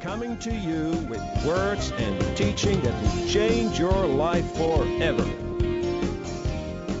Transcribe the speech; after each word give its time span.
coming 0.00 0.38
to 0.38 0.54
you 0.54 0.90
with 1.08 1.20
words 1.44 1.92
and 1.98 2.36
teaching 2.36 2.80
that 2.82 2.94
will 3.02 3.28
change 3.28 3.78
your 3.78 4.06
life 4.06 4.48
forever. 4.54 5.26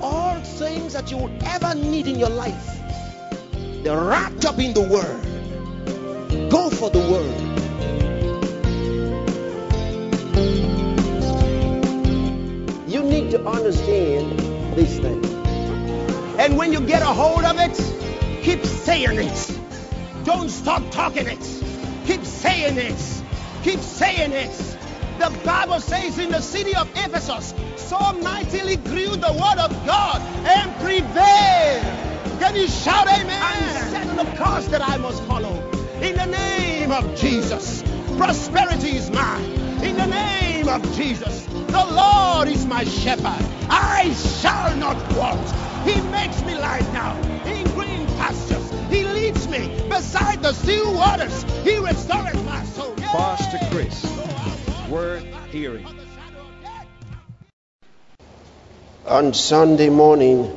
All 0.00 0.40
things 0.40 0.94
that 0.94 1.10
you 1.10 1.18
will 1.18 1.32
ever 1.44 1.74
need 1.76 2.08
in 2.08 2.18
your 2.18 2.30
life, 2.30 2.80
they're 3.84 4.00
wrapped 4.00 4.44
up 4.44 4.58
in 4.58 4.74
the 4.74 4.82
Word. 4.82 6.50
Go 6.50 6.70
for 6.70 6.90
the 6.90 6.98
Word. 6.98 7.44
You 12.88 13.02
need 13.04 13.30
to 13.30 13.46
understand 13.46 14.76
these 14.76 14.98
things. 14.98 15.30
And 16.38 16.56
when 16.58 16.72
you 16.72 16.80
get 16.80 17.02
a 17.02 17.06
hold 17.06 17.44
of 17.44 17.58
it, 17.60 17.76
keep 18.42 18.64
saying 18.64 19.18
it. 19.18 19.58
Don't 20.24 20.48
stop 20.48 20.90
talking 20.90 21.26
it. 21.28 21.67
Keep 22.08 22.24
saying 22.24 22.78
it. 22.78 23.24
Keep 23.62 23.80
saying 23.80 24.32
it. 24.32 24.56
The 25.18 25.28
Bible 25.44 25.78
says 25.78 26.18
in 26.18 26.30
the 26.30 26.40
city 26.40 26.74
of 26.74 26.88
Ephesus, 26.96 27.52
so 27.76 27.98
mightily 28.14 28.76
grew 28.76 29.14
the 29.14 29.30
word 29.30 29.58
of 29.58 29.84
God 29.84 30.22
and 30.46 30.74
prevailed. 30.80 32.40
Can 32.40 32.56
you 32.56 32.66
shout 32.66 33.08
amen? 33.08 33.38
I'm 33.42 33.90
set 33.90 34.08
on 34.08 34.16
the 34.16 34.36
course 34.42 34.68
that 34.68 34.80
I 34.80 34.96
must 34.96 35.22
follow. 35.24 35.70
In 36.00 36.16
the 36.16 36.24
name 36.24 36.92
of 36.92 37.14
Jesus, 37.14 37.82
prosperity 38.16 38.96
is 38.96 39.10
mine. 39.10 39.50
In 39.84 39.98
the 39.98 40.06
name 40.06 40.66
of 40.66 40.80
Jesus, 40.96 41.44
the 41.44 41.86
Lord 41.90 42.48
is 42.48 42.64
my 42.64 42.84
shepherd. 42.84 43.44
I 43.68 44.14
shall 44.14 44.74
not 44.76 44.96
want. 45.12 45.50
He 45.84 46.00
makes 46.00 46.42
me 46.42 46.54
lie 46.54 46.80
down 46.90 47.22
in 47.46 47.64
green 47.74 48.07
pastures. 48.18 48.70
He 48.90 49.04
leads 49.04 49.48
me 49.48 49.88
beside 49.88 50.42
the 50.42 50.52
still 50.52 50.92
waters. 50.94 51.42
He 51.62 51.78
restores 51.78 52.42
my 52.44 52.64
soul. 52.64 52.94
Pastor 52.96 53.58
Chris, 53.70 54.04
worth 54.88 55.24
hearing. 55.50 55.86
On 59.06 59.32
Sunday 59.32 59.88
morning, 59.88 60.52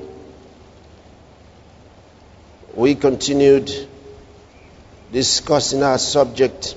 we 2.73 2.95
continued 2.95 3.72
discussing 5.12 5.84
our 5.84 5.98
subject 5.98 6.76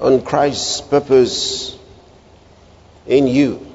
on 0.00 0.22
Christ's 0.22 0.80
purpose 0.80 1.78
in 3.06 3.26
you. 3.26 3.66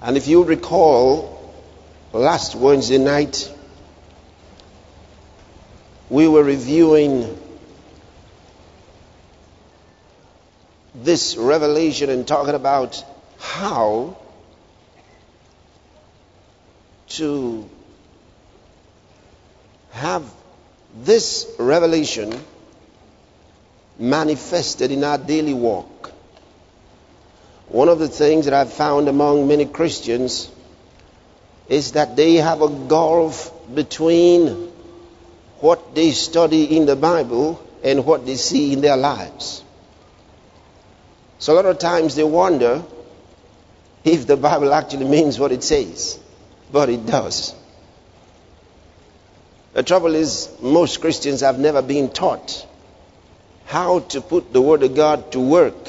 And 0.00 0.16
if 0.16 0.28
you 0.28 0.44
recall, 0.44 1.33
last 2.20 2.54
Wednesday 2.54 2.98
night, 2.98 3.52
we 6.08 6.28
were 6.28 6.44
reviewing 6.44 7.38
this 10.94 11.36
revelation 11.36 12.10
and 12.10 12.26
talking 12.26 12.54
about 12.54 13.04
how 13.38 14.16
to 17.08 17.68
have 19.90 20.24
this 20.96 21.50
revelation 21.58 22.32
manifested 23.98 24.92
in 24.92 25.02
our 25.02 25.18
daily 25.18 25.54
walk. 25.54 26.12
One 27.68 27.88
of 27.88 27.98
the 27.98 28.08
things 28.08 28.44
that 28.44 28.54
I've 28.54 28.72
found 28.72 29.08
among 29.08 29.48
many 29.48 29.66
Christians 29.66 30.48
is 31.68 31.92
that 31.92 32.16
they 32.16 32.34
have 32.34 32.62
a 32.62 32.68
gulf 32.68 33.50
between 33.74 34.70
what 35.60 35.94
they 35.94 36.10
study 36.10 36.76
in 36.76 36.86
the 36.86 36.96
Bible 36.96 37.64
and 37.82 38.04
what 38.04 38.26
they 38.26 38.36
see 38.36 38.72
in 38.72 38.80
their 38.80 38.96
lives. 38.96 39.62
So 41.38 41.52
a 41.52 41.56
lot 41.56 41.66
of 41.66 41.78
times 41.78 42.14
they 42.14 42.24
wonder 42.24 42.82
if 44.04 44.26
the 44.26 44.36
Bible 44.36 44.72
actually 44.74 45.06
means 45.06 45.38
what 45.38 45.52
it 45.52 45.62
says, 45.62 46.18
but 46.70 46.90
it 46.90 47.06
does. 47.06 47.54
The 49.72 49.82
trouble 49.82 50.14
is, 50.14 50.50
most 50.60 51.00
Christians 51.00 51.40
have 51.40 51.58
never 51.58 51.82
been 51.82 52.10
taught 52.10 52.66
how 53.66 54.00
to 54.00 54.20
put 54.20 54.52
the 54.52 54.62
Word 54.62 54.82
of 54.82 54.94
God 54.94 55.32
to 55.32 55.40
work. 55.40 55.88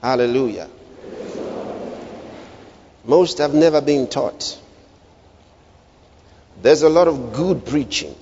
Hallelujah. 0.00 0.68
Most 3.04 3.38
have 3.38 3.54
never 3.54 3.80
been 3.80 4.06
taught. 4.06 4.58
There's 6.60 6.82
a 6.82 6.88
lot 6.88 7.08
of 7.08 7.32
good 7.32 7.66
preaching, 7.66 8.14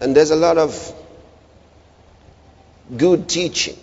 and 0.00 0.16
there's 0.16 0.30
a 0.30 0.36
lot 0.36 0.56
of 0.56 0.94
good 2.96 3.28
teaching. 3.28 3.76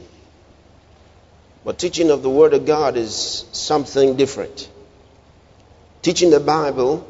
But 1.63 1.77
teaching 1.77 2.09
of 2.09 2.23
the 2.23 2.29
Word 2.29 2.53
of 2.53 2.65
God 2.65 2.97
is 2.97 3.45
something 3.51 4.15
different. 4.15 4.69
Teaching 6.01 6.31
the 6.31 6.39
Bible 6.39 7.05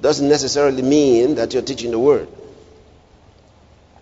doesn't 0.00 0.28
necessarily 0.28 0.82
mean 0.82 1.34
that 1.34 1.52
you're 1.52 1.62
teaching 1.62 1.90
the 1.90 1.98
Word. 1.98 2.28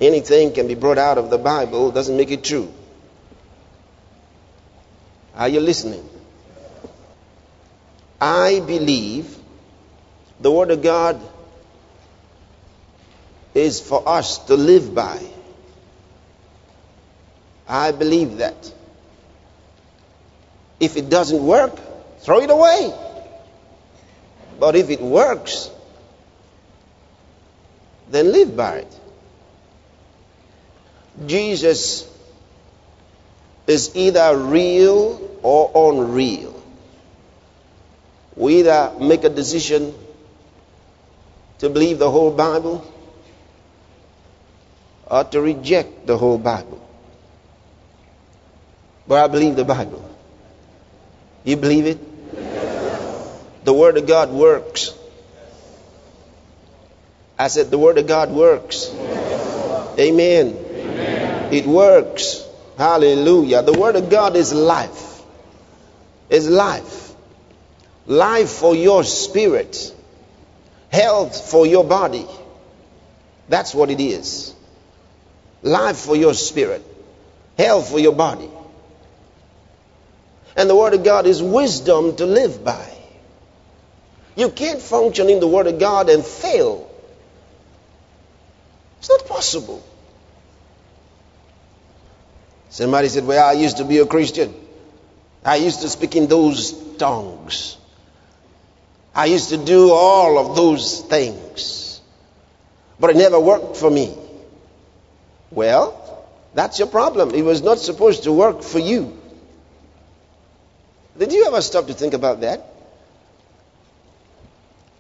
Anything 0.00 0.53
can 0.53 0.69
be 0.69 0.75
brought 0.75 0.98
out 0.98 1.19
of 1.19 1.31
the 1.31 1.38
Bible 1.38 1.91
doesn't 1.91 2.16
make 2.16 2.31
it 2.31 2.44
true. 2.44 2.72
Are 5.34 5.48
you 5.48 5.60
listening? 5.60 6.09
I 8.21 8.61
believe 8.61 9.37
the 10.41 10.51
Word 10.51 10.71
of 10.71 10.83
God 10.83 11.21
is 13.55 13.81
for 13.81 14.07
us 14.09 14.39
to 14.47 14.57
live 14.57 14.95
by. 14.95 15.21
I 17.67 17.93
believe 17.93 18.39
that. 18.39 18.73
If 20.79 20.97
it 20.97 21.09
doesn't 21.09 21.45
work, 21.45 21.79
throw 22.21 22.41
it 22.41 22.51
away. 22.51 22.93
But 24.59 24.77
if 24.77 24.91
it 24.91 25.01
works, 25.01 25.71
then 28.11 28.33
live 28.33 28.57
by 28.57 28.79
it. 28.79 29.01
Jesus 31.27 32.09
is 33.67 33.95
either 33.95 34.37
real 34.37 35.39
or 35.43 35.93
unreal. 35.93 36.50
We 38.41 38.61
either 38.61 38.95
make 38.99 39.25
a 39.25 39.28
decision 39.28 39.95
to 41.59 41.69
believe 41.69 41.99
the 41.99 42.11
whole 42.11 42.31
Bible 42.31 42.91
or 45.06 45.25
to 45.25 45.43
reject 45.43 46.06
the 46.06 46.17
whole 46.17 46.39
Bible. 46.39 46.81
But 49.06 49.23
I 49.23 49.28
believe 49.28 49.56
the 49.56 49.67
Bible. 49.67 50.03
You 51.45 51.59
believe 51.59 51.84
it? 51.84 53.65
The 53.67 53.75
Word 53.75 53.99
of 53.99 54.06
God 54.06 54.31
works. 54.31 54.97
I 57.39 57.49
said, 57.49 57.71
The 57.71 57.78
Word 57.78 57.99
of 57.99 58.07
God 58.07 58.31
works. 58.31 58.89
Amen. 59.99 60.57
Amen. 60.57 61.53
It 61.53 61.67
works. 61.67 62.43
Hallelujah. 62.78 63.61
The 63.61 63.78
Word 63.78 63.97
of 63.97 64.09
God 64.09 64.34
is 64.34 64.55
life. 64.55 65.21
Is 66.31 66.49
life. 66.49 67.09
Life 68.10 68.50
for 68.50 68.75
your 68.75 69.04
spirit. 69.04 69.94
Health 70.88 71.48
for 71.48 71.65
your 71.65 71.84
body. 71.84 72.26
That's 73.48 73.72
what 73.72 73.88
it 73.88 74.00
is. 74.00 74.53
Life 75.62 75.98
for 75.98 76.16
your 76.16 76.34
spirit. 76.34 76.84
Health 77.56 77.88
for 77.88 78.00
your 78.00 78.12
body. 78.12 78.50
And 80.56 80.69
the 80.69 80.75
Word 80.75 80.94
of 80.94 81.04
God 81.04 81.28
is 81.28 81.41
wisdom 81.41 82.16
to 82.16 82.26
live 82.26 82.65
by. 82.65 82.93
You 84.34 84.50
can't 84.50 84.81
function 84.81 85.31
in 85.31 85.38
the 85.38 85.47
Word 85.47 85.69
of 85.69 85.78
God 85.78 86.10
and 86.10 86.25
fail. 86.25 86.91
It's 88.98 89.09
not 89.09 89.24
possible. 89.27 89.84
Somebody 92.71 93.06
said, 93.06 93.24
Well, 93.24 93.48
I 93.48 93.53
used 93.53 93.77
to 93.77 93.84
be 93.84 93.98
a 93.98 94.06
Christian. 94.06 94.53
I 95.45 95.56
used 95.56 95.83
to 95.83 95.89
speak 95.89 96.16
in 96.16 96.27
those 96.27 96.72
tongues. 96.97 97.77
I 99.15 99.27
used 99.27 99.48
to 99.51 99.57
do 99.57 99.92
all 99.92 100.39
of 100.39 100.57
those 100.57 101.01
things. 101.01 102.01
But 102.98 103.10
it 103.10 103.16
never 103.16 103.41
worked 103.41 103.77
for 103.77 103.91
me. 103.91 104.16
Well, 105.51 106.27
that's 106.54 106.78
your 106.78 106.89
problem. 106.89 107.34
It 107.34 107.42
was 107.42 107.62
not 107.62 107.78
supposed 107.78 108.24
to 108.24 108.33
work 108.33 108.62
for 108.62 108.78
you. 108.78 109.16
Did 111.18 111.33
you 111.33 111.47
ever 111.47 111.60
stop 111.60 111.86
to 111.86 111.95
think 111.95 112.15
about 112.15 112.42
that? 112.42 112.66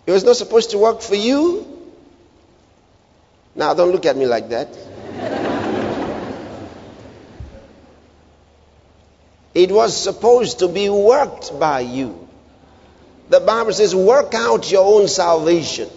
It 0.06 0.12
was 0.12 0.24
not 0.24 0.36
supposed 0.36 0.70
to 0.70 0.78
work 0.78 1.02
for 1.02 1.14
you. 1.14 1.66
Now, 3.54 3.74
don't 3.74 3.92
look 3.92 4.06
at 4.06 4.16
me 4.16 4.26
like 4.26 4.48
that. 4.48 4.68
it 9.54 9.70
was 9.70 9.96
supposed 9.96 10.60
to 10.60 10.68
be 10.68 10.88
worked 10.88 11.58
by 11.60 11.80
you. 11.80 12.29
The 13.30 13.40
Bible 13.40 13.72
says, 13.72 13.94
work 13.94 14.34
out 14.34 14.70
your 14.70 14.84
own 14.84 15.08
salvation. 15.08 15.88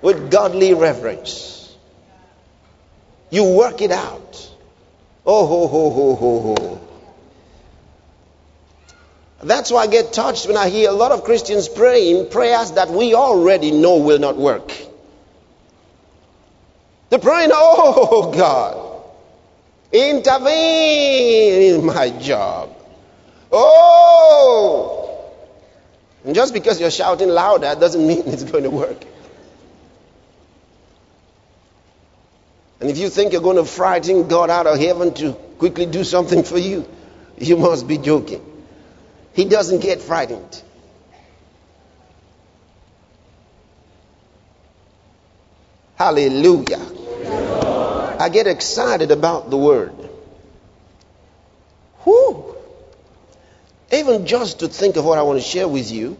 with 0.00 0.30
godly 0.30 0.74
reverence. 0.74 1.74
You 3.30 3.44
work 3.54 3.82
it 3.82 3.90
out. 3.90 4.50
Oh, 5.26 5.46
ho, 5.46 5.66
ho, 5.66 5.90
ho, 5.90 6.14
ho, 6.14 6.40
ho. 6.40 6.80
That's 9.42 9.70
why 9.70 9.82
I 9.82 9.86
get 9.86 10.12
touched 10.12 10.46
when 10.46 10.56
I 10.56 10.68
hear 10.68 10.90
a 10.90 10.92
lot 10.92 11.12
of 11.12 11.24
Christians 11.24 11.68
praying 11.68 12.30
prayers 12.30 12.72
that 12.72 12.90
we 12.90 13.14
already 13.14 13.70
know 13.70 13.98
will 13.98 14.18
not 14.18 14.36
work. 14.36 14.72
They're 17.10 17.18
praying, 17.18 17.50
oh 17.52 18.32
God, 18.36 19.02
intervene 19.92 21.74
in 21.74 21.86
my 21.86 22.10
job. 22.10 22.74
Oh! 23.52 25.07
And 26.24 26.34
just 26.34 26.52
because 26.52 26.80
you're 26.80 26.90
shouting 26.90 27.28
louder 27.28 27.74
doesn't 27.78 28.06
mean 28.06 28.22
it's 28.26 28.44
going 28.44 28.64
to 28.64 28.70
work. 28.70 29.04
And 32.80 32.90
if 32.90 32.98
you 32.98 33.08
think 33.08 33.32
you're 33.32 33.42
going 33.42 33.56
to 33.56 33.64
frighten 33.64 34.28
God 34.28 34.50
out 34.50 34.66
of 34.66 34.78
heaven 34.78 35.12
to 35.14 35.32
quickly 35.32 35.86
do 35.86 36.04
something 36.04 36.44
for 36.44 36.58
you, 36.58 36.88
you 37.36 37.56
must 37.56 37.88
be 37.88 37.98
joking. 37.98 38.44
He 39.32 39.44
doesn't 39.44 39.80
get 39.80 40.00
frightened. 40.00 40.62
Hallelujah. 45.96 48.16
I 48.20 48.28
get 48.28 48.46
excited 48.46 49.10
about 49.10 49.50
the 49.50 49.56
word. 49.56 49.92
Whew. 52.04 52.57
Even 53.90 54.26
just 54.26 54.60
to 54.60 54.68
think 54.68 54.96
of 54.96 55.04
what 55.04 55.18
I 55.18 55.22
want 55.22 55.38
to 55.38 55.44
share 55.44 55.66
with 55.66 55.90
you 55.90 56.18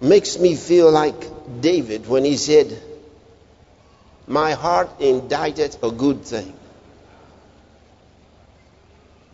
makes 0.00 0.38
me 0.38 0.54
feel 0.54 0.90
like 0.90 1.60
David 1.60 2.08
when 2.08 2.24
he 2.24 2.36
said, 2.36 2.80
My 4.28 4.52
heart 4.52 5.00
indited 5.00 5.76
a 5.82 5.90
good 5.90 6.24
thing. 6.24 6.52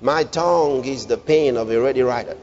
My 0.01 0.25
tongue 0.25 0.85
is 0.85 1.07
the 1.07 1.19
pen 1.19 1.57
of 1.57 1.71
a 1.71 1.81
ready 1.81 2.03
writer. 2.03 2.37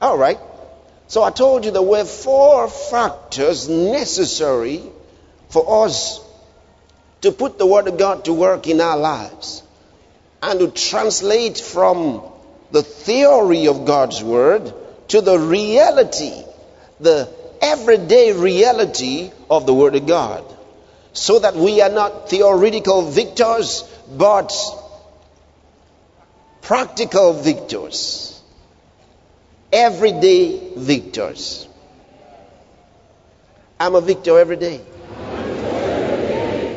All 0.00 0.16
right. 0.16 0.38
So 1.08 1.22
I 1.22 1.30
told 1.30 1.64
you 1.64 1.70
there 1.70 1.82
were 1.82 2.04
four 2.04 2.68
factors 2.68 3.68
necessary 3.68 4.82
for 5.48 5.84
us 5.84 6.20
to 7.22 7.32
put 7.32 7.58
the 7.58 7.66
Word 7.66 7.88
of 7.88 7.98
God 7.98 8.24
to 8.26 8.32
work 8.32 8.66
in 8.66 8.80
our 8.80 8.96
lives 8.96 9.63
and 10.50 10.60
to 10.60 10.68
translate 10.70 11.58
from 11.58 12.22
the 12.70 12.82
theory 12.82 13.66
of 13.68 13.84
God's 13.84 14.22
Word 14.22 14.72
to 15.08 15.20
the 15.20 15.38
reality, 15.38 16.42
the 17.00 17.28
everyday 17.60 18.32
reality 18.32 19.30
of 19.48 19.66
the 19.66 19.74
Word 19.74 19.94
of 19.94 20.06
God. 20.06 20.44
So 21.12 21.38
that 21.38 21.54
we 21.54 21.80
are 21.80 21.90
not 21.90 22.28
theoretical 22.28 23.02
victors, 23.02 23.84
but 24.16 24.52
practical 26.62 27.32
victors 27.34 28.34
everyday 29.74 30.72
victors. 30.76 31.66
I'm 33.80 33.96
a 33.96 34.00
victor 34.00 34.38
every 34.38 34.56
day. 34.56 34.80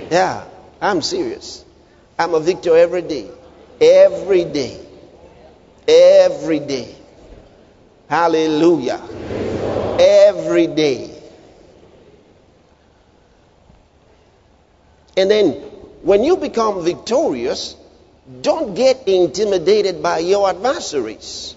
Yeah, 0.09 0.45
I'm 0.81 1.03
serious. 1.03 1.63
I'm 2.17 2.33
a 2.33 2.39
victor 2.39 2.75
every 2.75 3.03
day. 3.03 3.29
Every 3.79 4.44
day. 4.44 4.79
Every 5.88 6.59
day. 6.59 6.95
Hallelujah. 8.09 9.01
Every 10.00 10.68
day. 10.68 11.13
And 15.15 15.31
then 15.31 15.51
when 16.03 16.24
you 16.24 16.38
become 16.38 16.83
victorious, 16.83 17.75
don't 18.41 18.75
get 18.75 19.07
intimidated 19.07 20.03
by 20.03 20.19
your 20.19 20.50
adversaries. 20.50 21.56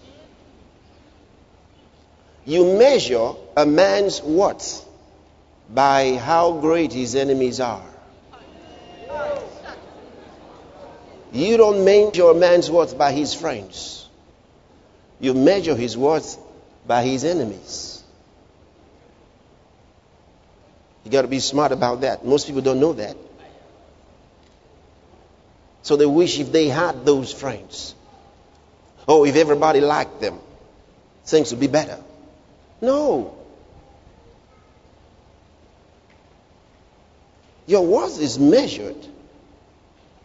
You 2.45 2.79
measure 2.79 3.33
a 3.57 3.67
man's 3.67 4.23
worth 4.23 4.85
by 5.69 6.15
how 6.15 6.53
great 6.61 6.93
his 6.93 7.15
enemies 7.15 7.61
are. 7.61 7.85
You 11.33 11.57
don't 11.57 11.85
measure 11.85 12.31
a 12.31 12.35
man's 12.35 12.71
worth 12.71 12.99
by 12.99 13.13
his 13.13 13.35
friends. 13.35 14.09
You 15.21 15.35
measure 15.35 15.77
his 15.77 15.97
worth 15.97 16.39
by 16.87 17.03
his 17.03 17.25
enemies. 17.25 18.03
You 21.05 21.11
got 21.11 21.23
to 21.23 21.29
be 21.29 21.41
smart 21.41 21.73
about 21.73 22.03
that. 22.03 22.25
Most 22.25 22.47
people 22.47 22.63
don't 22.63 22.81
know 22.81 22.95
that. 22.95 23.17
So 25.83 25.97
they 25.97 26.07
wish 26.07 26.39
if 26.39 26.53
they 26.53 26.69
had 26.69 27.05
those 27.07 27.33
friends. 27.33 27.95
Oh, 29.09 29.25
if 29.25 29.37
everybody 29.37 29.81
liked 29.81 30.21
them, 30.21 30.39
things 31.25 31.51
would 31.53 31.61
be 31.61 31.69
better. 31.69 31.99
No. 32.81 33.37
Your 37.67 37.87
worth 37.87 38.21
is 38.21 38.39
measured 38.39 39.07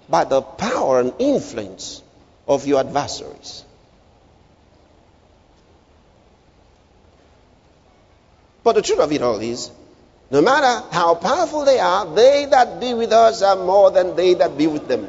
by 0.10 0.24
the 0.24 0.42
power 0.42 1.00
and 1.00 1.14
influence 1.20 2.02
of 2.48 2.68
your 2.68 2.80
adversaries. 2.80 3.64
But 8.64 8.74
the 8.74 8.82
truth 8.82 9.00
of 9.00 9.12
it 9.12 9.22
all 9.22 9.40
is, 9.40 9.72
no 10.32 10.42
matter 10.42 10.88
how 10.92 11.16
powerful 11.16 11.66
they 11.66 11.80
are, 11.80 12.06
they 12.16 12.46
that 12.46 12.80
be 12.80 12.94
with 12.94 13.12
us 13.12 13.42
are 13.42 13.56
more 13.56 13.92
than 13.92 14.16
they 14.16 14.34
that 14.34 14.58
be 14.58 14.68
with 14.68 14.88
them. 14.88 15.08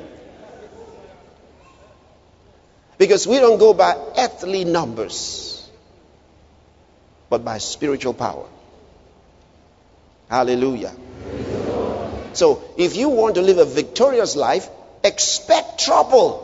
Because 2.99 3.27
we 3.27 3.39
don't 3.39 3.59
go 3.59 3.75
by 3.75 3.97
earthly 4.17 4.65
numbers 4.65 5.47
but 7.29 7.45
by 7.45 7.59
spiritual 7.59 8.15
power. 8.15 8.47
Hallelujah. 10.29 10.95
So, 12.33 12.63
if 12.77 12.97
you 12.97 13.09
want 13.09 13.37
to 13.37 13.43
live 13.43 13.59
a 13.59 13.65
victorious 13.65 14.37
life, 14.37 14.69
expect 15.07 15.85
trouble. 15.85 16.43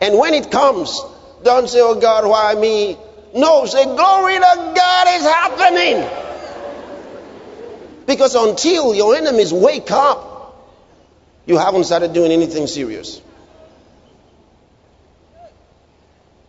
And 0.00 0.18
when 0.18 0.34
it 0.34 0.50
comes, 0.50 1.00
don't 1.42 1.68
say, 1.68 1.80
Oh 1.80 1.98
God, 2.00 2.28
why 2.28 2.54
me? 2.54 2.96
No, 3.34 3.66
say, 3.66 3.84
Glory 3.84 4.34
to 4.34 4.72
God 4.76 5.08
is 5.08 5.22
happening. 5.22 6.26
Because 8.06 8.34
until 8.34 8.94
your 8.94 9.16
enemies 9.16 9.52
wake 9.52 9.90
up, 9.90 10.36
you 11.44 11.58
haven't 11.58 11.84
started 11.84 12.12
doing 12.12 12.30
anything 12.30 12.66
serious. 12.66 13.20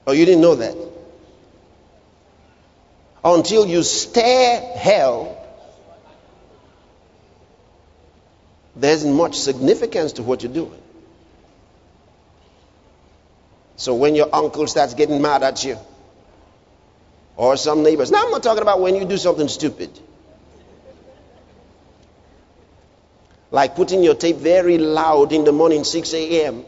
Oh, 0.05 0.11
you 0.11 0.25
didn't 0.25 0.41
know 0.41 0.55
that? 0.55 0.75
Until 3.23 3.65
you 3.67 3.83
stare 3.83 4.77
hell, 4.77 5.36
there 8.79 8.93
isn't 8.93 9.13
much 9.13 9.35
significance 9.35 10.13
to 10.13 10.23
what 10.23 10.43
you're 10.43 10.53
doing. 10.53 10.81
So 13.75 13.95
when 13.95 14.15
your 14.15 14.29
uncle 14.33 14.65
starts 14.67 14.93
getting 14.93 15.21
mad 15.21 15.43
at 15.43 15.63
you, 15.63 15.77
or 17.35 17.55
some 17.57 17.83
neighbors, 17.83 18.09
now 18.09 18.23
I'm 18.25 18.31
not 18.31 18.41
talking 18.41 18.63
about 18.63 18.81
when 18.81 18.95
you 18.95 19.05
do 19.05 19.17
something 19.17 19.47
stupid. 19.47 19.99
Like 23.51 23.75
putting 23.75 24.03
your 24.03 24.15
tape 24.15 24.37
very 24.37 24.77
loud 24.77 25.31
in 25.31 25.43
the 25.43 25.51
morning, 25.51 25.83
6 25.83 26.13
a.m 26.13 26.65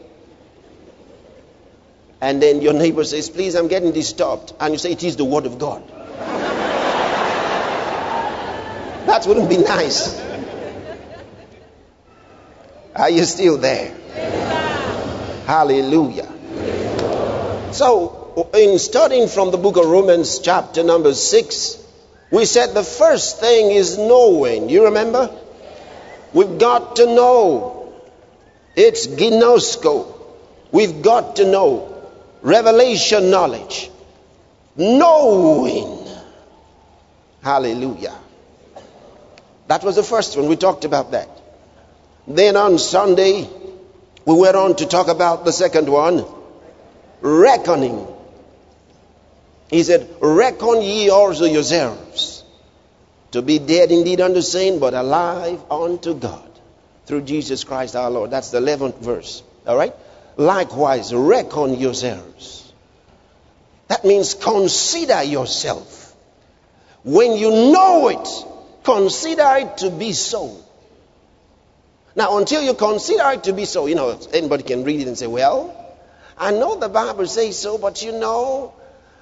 and 2.20 2.42
then 2.42 2.60
your 2.60 2.74
neighbor 2.74 3.04
says, 3.04 3.30
Please, 3.30 3.54
I'm 3.54 3.68
getting 3.68 3.92
disturbed. 3.92 4.52
And 4.60 4.74
you 4.74 4.78
say, 4.78 4.92
It 4.92 5.02
is 5.02 5.16
the 5.16 5.24
word 5.24 5.46
of 5.46 5.58
God. 5.58 5.86
that 9.06 9.26
wouldn't 9.26 9.48
be 9.48 9.56
nice. 9.56 10.29
Are 13.00 13.08
you 13.08 13.24
still 13.24 13.56
there? 13.56 13.94
Hallelujah. 15.46 16.28
So, 17.72 18.50
in 18.52 18.78
studying 18.78 19.26
from 19.26 19.50
the 19.52 19.56
book 19.56 19.78
of 19.78 19.86
Romans, 19.86 20.38
chapter 20.40 20.84
number 20.84 21.14
6, 21.14 21.78
we 22.30 22.44
said 22.44 22.74
the 22.74 22.84
first 22.84 23.40
thing 23.40 23.70
is 23.70 23.96
knowing. 23.96 24.68
You 24.68 24.84
remember? 24.84 25.30
We've 26.34 26.58
got 26.58 26.96
to 26.96 27.06
know. 27.06 27.94
It's 28.76 29.06
ginosko. 29.06 30.14
We've 30.70 31.00
got 31.00 31.36
to 31.36 31.50
know 31.50 32.06
revelation 32.42 33.30
knowledge, 33.30 33.90
knowing. 34.76 36.06
Hallelujah. 37.42 38.14
That 39.68 39.82
was 39.84 39.96
the 39.96 40.02
first 40.02 40.36
one. 40.36 40.48
We 40.48 40.56
talked 40.56 40.84
about 40.84 41.12
that. 41.12 41.39
Then 42.30 42.56
on 42.56 42.78
Sunday, 42.78 43.48
we 44.24 44.34
went 44.36 44.54
on 44.54 44.76
to 44.76 44.86
talk 44.86 45.08
about 45.08 45.44
the 45.44 45.52
second 45.52 45.88
one 45.88 46.24
reckoning. 47.20 48.06
He 49.68 49.82
said, 49.82 50.08
Reckon 50.20 50.80
ye 50.80 51.10
also 51.10 51.44
yourselves 51.44 52.44
to 53.32 53.42
be 53.42 53.58
dead 53.58 53.90
indeed 53.90 54.20
unto 54.20 54.42
sin, 54.42 54.78
but 54.78 54.94
alive 54.94 55.60
unto 55.72 56.14
God 56.14 56.48
through 57.06 57.22
Jesus 57.22 57.64
Christ 57.64 57.96
our 57.96 58.10
Lord. 58.10 58.30
That's 58.30 58.50
the 58.52 58.60
11th 58.60 58.98
verse. 58.98 59.42
All 59.66 59.76
right? 59.76 59.94
Likewise, 60.36 61.12
reckon 61.12 61.80
yourselves. 61.80 62.72
That 63.88 64.04
means 64.04 64.34
consider 64.34 65.24
yourself. 65.24 66.14
When 67.02 67.32
you 67.32 67.50
know 67.50 68.08
it, 68.08 68.28
consider 68.84 69.48
it 69.56 69.78
to 69.78 69.90
be 69.90 70.12
so. 70.12 70.59
Now, 72.16 72.38
until 72.38 72.62
you 72.62 72.74
consider 72.74 73.30
it 73.30 73.44
to 73.44 73.52
be 73.52 73.64
so, 73.64 73.86
you 73.86 73.94
know, 73.94 74.18
anybody 74.32 74.62
can 74.62 74.84
read 74.84 75.00
it 75.00 75.08
and 75.08 75.16
say, 75.16 75.26
well, 75.26 75.76
I 76.36 76.50
know 76.50 76.78
the 76.78 76.88
Bible 76.88 77.26
says 77.26 77.58
so, 77.58 77.78
but 77.78 78.02
you 78.02 78.12
know, 78.12 78.74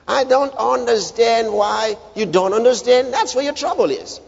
I 0.06 0.24
don't 0.24 0.54
understand 0.54 1.52
why 1.52 1.96
you 2.14 2.24
don't 2.24 2.54
understand. 2.54 3.12
That's 3.12 3.34
where 3.34 3.44
your 3.44 3.52
trouble 3.52 3.90
is. 3.90 4.20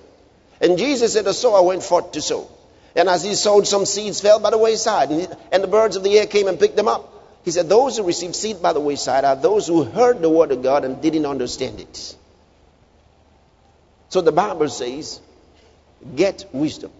And 0.60 0.76
Jesus 0.76 1.14
said, 1.14 1.24
The 1.24 1.32
sower 1.32 1.62
went 1.62 1.82
forth 1.82 2.12
to 2.12 2.20
sow. 2.20 2.50
And 2.94 3.08
as 3.08 3.22
he 3.22 3.34
sowed, 3.34 3.66
some 3.66 3.86
seeds 3.86 4.20
fell 4.20 4.40
by 4.40 4.50
the 4.50 4.58
wayside, 4.58 5.10
and, 5.10 5.36
and 5.50 5.62
the 5.62 5.68
birds 5.68 5.96
of 5.96 6.02
the 6.02 6.18
air 6.18 6.26
came 6.26 6.48
and 6.48 6.58
picked 6.58 6.76
them 6.76 6.88
up. 6.88 7.10
He 7.44 7.50
said, 7.50 7.68
Those 7.68 7.96
who 7.96 8.02
received 8.02 8.34
seed 8.36 8.60
by 8.60 8.74
the 8.74 8.80
wayside 8.80 9.24
are 9.24 9.36
those 9.36 9.66
who 9.66 9.84
heard 9.84 10.20
the 10.20 10.28
word 10.28 10.52
of 10.52 10.62
God 10.62 10.84
and 10.84 11.00
didn't 11.00 11.24
understand 11.24 11.80
it. 11.80 12.16
So 14.10 14.20
the 14.20 14.32
Bible 14.32 14.68
says, 14.68 15.20
Get 16.14 16.44
wisdom, 16.52 16.92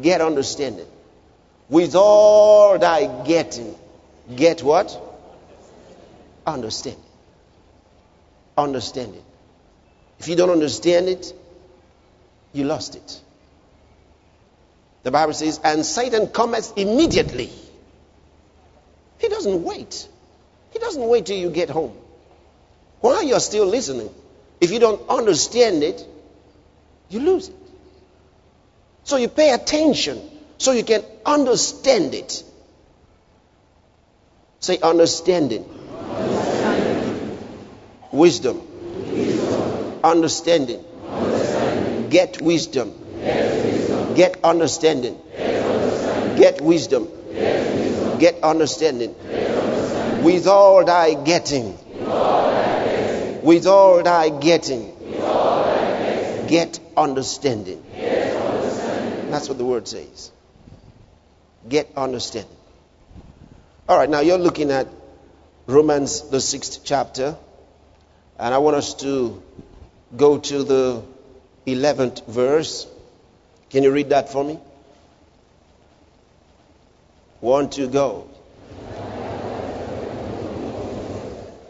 get 0.00 0.20
understanding. 0.20 0.86
With 1.68 1.94
all 1.94 2.78
thy 2.78 3.24
getting, 3.24 3.74
get 4.34 4.62
what? 4.62 4.98
Understanding. 6.46 7.02
Understanding. 8.56 9.22
If 10.18 10.28
you 10.28 10.36
don't 10.36 10.50
understand 10.50 11.08
it, 11.08 11.32
you 12.52 12.64
lost 12.64 12.96
it. 12.96 13.20
The 15.02 15.10
Bible 15.10 15.32
says, 15.32 15.60
and 15.62 15.84
Satan 15.86 16.28
cometh 16.28 16.76
immediately. 16.76 17.50
He 19.18 19.28
doesn't 19.28 19.62
wait. 19.62 20.08
He 20.72 20.78
doesn't 20.78 21.06
wait 21.06 21.26
till 21.26 21.36
you 21.36 21.50
get 21.50 21.70
home. 21.70 21.96
While 23.00 23.22
you're 23.22 23.40
still 23.40 23.66
listening, 23.66 24.10
if 24.60 24.70
you 24.70 24.80
don't 24.80 25.08
understand 25.08 25.82
it, 25.82 26.04
you 27.08 27.20
lose 27.20 27.48
it. 27.48 27.57
So 29.08 29.16
you 29.16 29.28
pay 29.28 29.54
attention 29.54 30.20
so 30.58 30.72
you 30.72 30.84
can 30.84 31.02
understand 31.24 32.12
it. 32.12 32.44
Say 34.60 34.78
understanding. 34.82 35.64
understanding. 35.64 37.38
Wisdom. 38.12 38.60
wisdom. 39.10 40.00
Understanding. 40.04 40.84
understanding. 41.10 42.10
Get 42.10 42.42
wisdom. 42.42 42.92
Get 43.22 43.64
wisdom. 43.64 44.14
Get 44.14 44.44
understanding. 44.44 45.18
Get 46.36 46.60
wisdom. 46.60 47.08
Get 48.18 48.42
understanding. 48.42 49.14
With 50.22 50.46
all 50.46 50.84
thy 50.84 51.14
getting. 51.14 51.78
With 53.42 53.66
all 53.66 54.02
thy 54.02 54.28
getting. 54.38 54.92
Get 56.46 56.78
understanding. 56.94 57.82
That's 59.30 59.48
what 59.48 59.58
the 59.58 59.64
word 59.64 59.86
says. 59.88 60.30
Get 61.68 61.90
understanding. 61.96 62.56
All 63.88 63.96
right, 63.98 64.08
now 64.08 64.20
you're 64.20 64.38
looking 64.38 64.70
at 64.70 64.86
Romans, 65.66 66.28
the 66.30 66.40
sixth 66.40 66.80
chapter, 66.84 67.36
and 68.38 68.54
I 68.54 68.58
want 68.58 68.76
us 68.76 68.94
to 68.94 69.42
go 70.16 70.38
to 70.38 70.62
the 70.62 71.02
11th 71.66 72.26
verse. 72.26 72.86
Can 73.70 73.82
you 73.82 73.92
read 73.92 74.10
that 74.10 74.30
for 74.30 74.44
me? 74.44 74.58
One, 77.40 77.70
two, 77.70 77.88
go. 77.88 78.28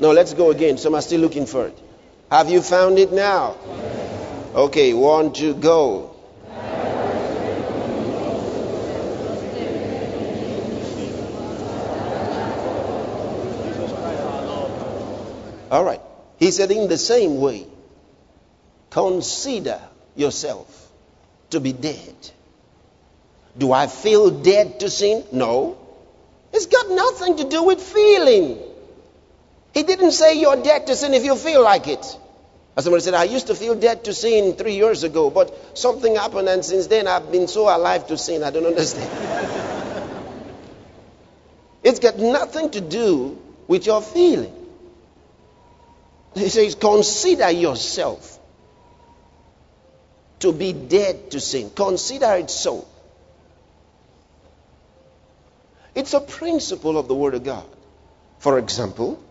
No, 0.01 0.13
let's 0.13 0.33
go 0.35 0.51
again. 0.51 0.79
Some 0.79 0.95
are 0.95 1.03
still 1.03 1.21
looking 1.21 1.47
for 1.47 1.67
it. 1.67 1.79
Have 2.31 2.51
you 2.51 2.63
found 2.63 2.99
it 2.99 3.13
now? 3.13 3.57
Okay, 4.55 4.95
one, 4.95 5.33
two, 5.33 5.55
go. 5.55 6.15
All 15.71 15.85
right. 15.85 16.01
He 16.39 16.51
said, 16.51 16.71
in 16.71 16.89
the 16.89 16.99
same 16.99 17.41
way, 17.41 17.67
consider 18.91 19.81
yourself 20.15 20.91
to 21.51 21.61
be 21.61 21.73
dead. 21.73 22.15
Do 23.57 23.73
I 23.73 23.87
feel 23.87 24.31
dead 24.31 24.81
to 24.81 24.91
sin? 24.91 25.25
No. 25.33 25.79
It's 26.53 26.67
got 26.67 26.91
nothing 26.91 27.39
to 27.39 27.45
do 27.45 27.65
with 27.65 27.83
feeling. 27.83 28.59
He 29.75 29.83
didn't 29.83 30.13
say 30.13 30.41
you're 30.41 30.63
dead 30.63 30.87
to 30.87 30.97
sin 30.97 31.13
if 31.15 31.25
you 31.25 31.37
feel 31.37 31.63
like 31.63 31.89
it. 31.89 32.19
As 32.77 32.85
somebody 32.85 33.03
said, 33.03 33.15
I 33.15 33.25
used 33.25 33.49
to 33.49 33.57
feel 33.57 33.75
dead 33.75 34.05
to 34.05 34.15
sin 34.15 34.55
three 34.55 34.77
years 34.77 35.03
ago, 35.03 35.31
but 35.31 35.77
something 35.77 36.15
happened, 36.15 36.49
and 36.49 36.65
since 36.65 36.87
then 36.87 37.09
I've 37.09 37.31
been 37.33 37.49
so 37.49 37.63
alive 37.63 38.07
to 38.07 38.17
sin, 38.17 38.45
I 38.45 38.51
don't 38.51 38.67
understand. 38.67 39.11
it's 41.83 41.99
got 41.99 42.19
nothing 42.19 42.71
to 42.71 42.81
do 42.81 43.37
with 43.67 43.85
your 43.87 44.01
feeling. 44.01 44.58
He 46.39 46.49
says, 46.49 46.75
Consider 46.75 47.51
yourself 47.51 48.39
to 50.41 50.53
be 50.53 50.73
dead 50.73 51.31
to 51.33 51.41
sin. 51.41 51.71
Consider 51.75 52.35
it 52.35 52.51
so. 52.51 52.87
It's 55.95 56.15
a 56.15 56.21
principle 56.21 56.97
of 56.97 57.09
the 57.09 57.15
Word 57.15 57.35
of 57.35 57.43
God. 57.43 57.67
For 58.39 58.59
example, 58.59 59.23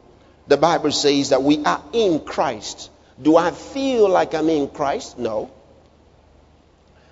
the 0.48 0.58
Bible 0.58 0.92
says 0.92 1.30
that 1.30 1.42
we 1.42 1.64
are 1.64 1.82
in 1.94 2.20
Christ. 2.20 2.90
Do 3.22 3.38
I 3.38 3.52
feel 3.52 4.10
like 4.10 4.34
I'm 4.36 4.50
in 4.50 4.68
Christ? 4.68 5.18
No. 5.18 5.52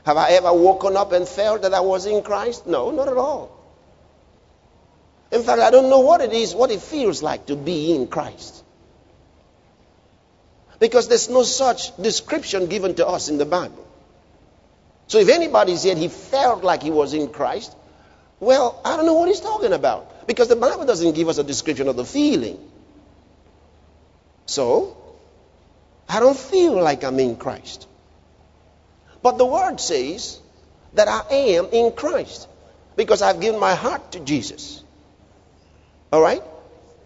Have 0.05 0.17
I 0.17 0.31
ever 0.31 0.53
woken 0.53 0.97
up 0.97 1.13
and 1.13 1.27
felt 1.27 1.63
that 1.63 1.73
I 1.73 1.79
was 1.79 2.05
in 2.05 2.21
Christ? 2.21 2.67
No, 2.67 2.91
not 2.91 3.07
at 3.07 3.17
all. 3.17 3.51
In 5.31 5.41
fact, 5.41 5.61
I 5.61 5.71
don't 5.71 5.89
know 5.89 6.01
what 6.01 6.21
it 6.21 6.31
is, 6.31 6.53
what 6.53 6.69
it 6.69 6.81
feels 6.81 7.23
like 7.23 7.47
to 7.47 7.55
be 7.55 7.95
in 7.95 8.07
Christ. 8.07 8.63
Because 10.79 11.07
there's 11.07 11.29
no 11.29 11.43
such 11.43 11.95
description 11.97 12.67
given 12.67 12.95
to 12.95 13.07
us 13.07 13.29
in 13.29 13.37
the 13.37 13.45
Bible. 13.45 13.87
So 15.07 15.19
if 15.19 15.29
anybody 15.29 15.75
said 15.75 15.97
he 15.97 16.07
felt 16.07 16.63
like 16.63 16.83
he 16.83 16.91
was 16.91 17.13
in 17.13 17.29
Christ, 17.29 17.75
well, 18.39 18.81
I 18.83 18.97
don't 18.97 19.05
know 19.05 19.13
what 19.13 19.29
he's 19.29 19.39
talking 19.39 19.73
about. 19.73 20.27
Because 20.27 20.47
the 20.47 20.55
Bible 20.55 20.85
doesn't 20.85 21.13
give 21.13 21.29
us 21.29 21.37
a 21.37 21.43
description 21.43 21.87
of 21.87 21.95
the 21.95 22.05
feeling. 22.05 22.59
So, 24.47 24.97
I 26.09 26.19
don't 26.19 26.37
feel 26.37 26.81
like 26.81 27.03
I'm 27.03 27.19
in 27.19 27.35
Christ. 27.35 27.87
But 29.21 29.37
the 29.37 29.45
word 29.45 29.79
says 29.79 30.39
that 30.93 31.07
I 31.07 31.33
am 31.33 31.67
in 31.71 31.91
Christ 31.91 32.47
because 32.95 33.21
I've 33.21 33.39
given 33.39 33.59
my 33.59 33.75
heart 33.75 34.11
to 34.11 34.19
Jesus. 34.19 34.83
All 36.11 36.21
right? 36.21 36.43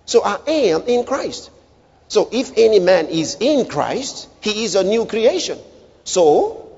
So 0.05 0.21
I 0.23 0.39
am 0.47 0.83
in 0.88 1.05
Christ. 1.05 1.49
So 2.10 2.28
if 2.32 2.58
any 2.58 2.80
man 2.80 3.08
is 3.08 3.38
in 3.39 3.68
Christ, 3.68 4.28
he 4.42 4.66
is 4.66 4.75
a 4.75 4.84
new 4.84 5.06
creation. 5.06 5.60
So 6.04 6.72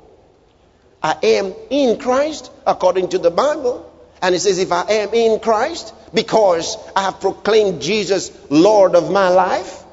I 1.02 1.16
am 1.24 1.54
in 1.70 1.98
Christ 1.98 2.52
according 2.68 3.10
to 3.10 3.18
the 3.18 3.32
Bible. 3.32 3.88
And 4.22 4.36
it 4.36 4.42
says, 4.42 4.60
if 4.60 4.72
I 4.72 4.84
am 4.84 5.14
in 5.14 5.40
Christ, 5.40 5.96
because 6.14 6.78
I 6.96 7.04
have 7.04 7.22
proclaimed 7.22 7.82
Jesus 7.82 8.32
Lord 8.50 8.94
of 8.96 9.10
my 9.10 9.30
life, 9.30 9.84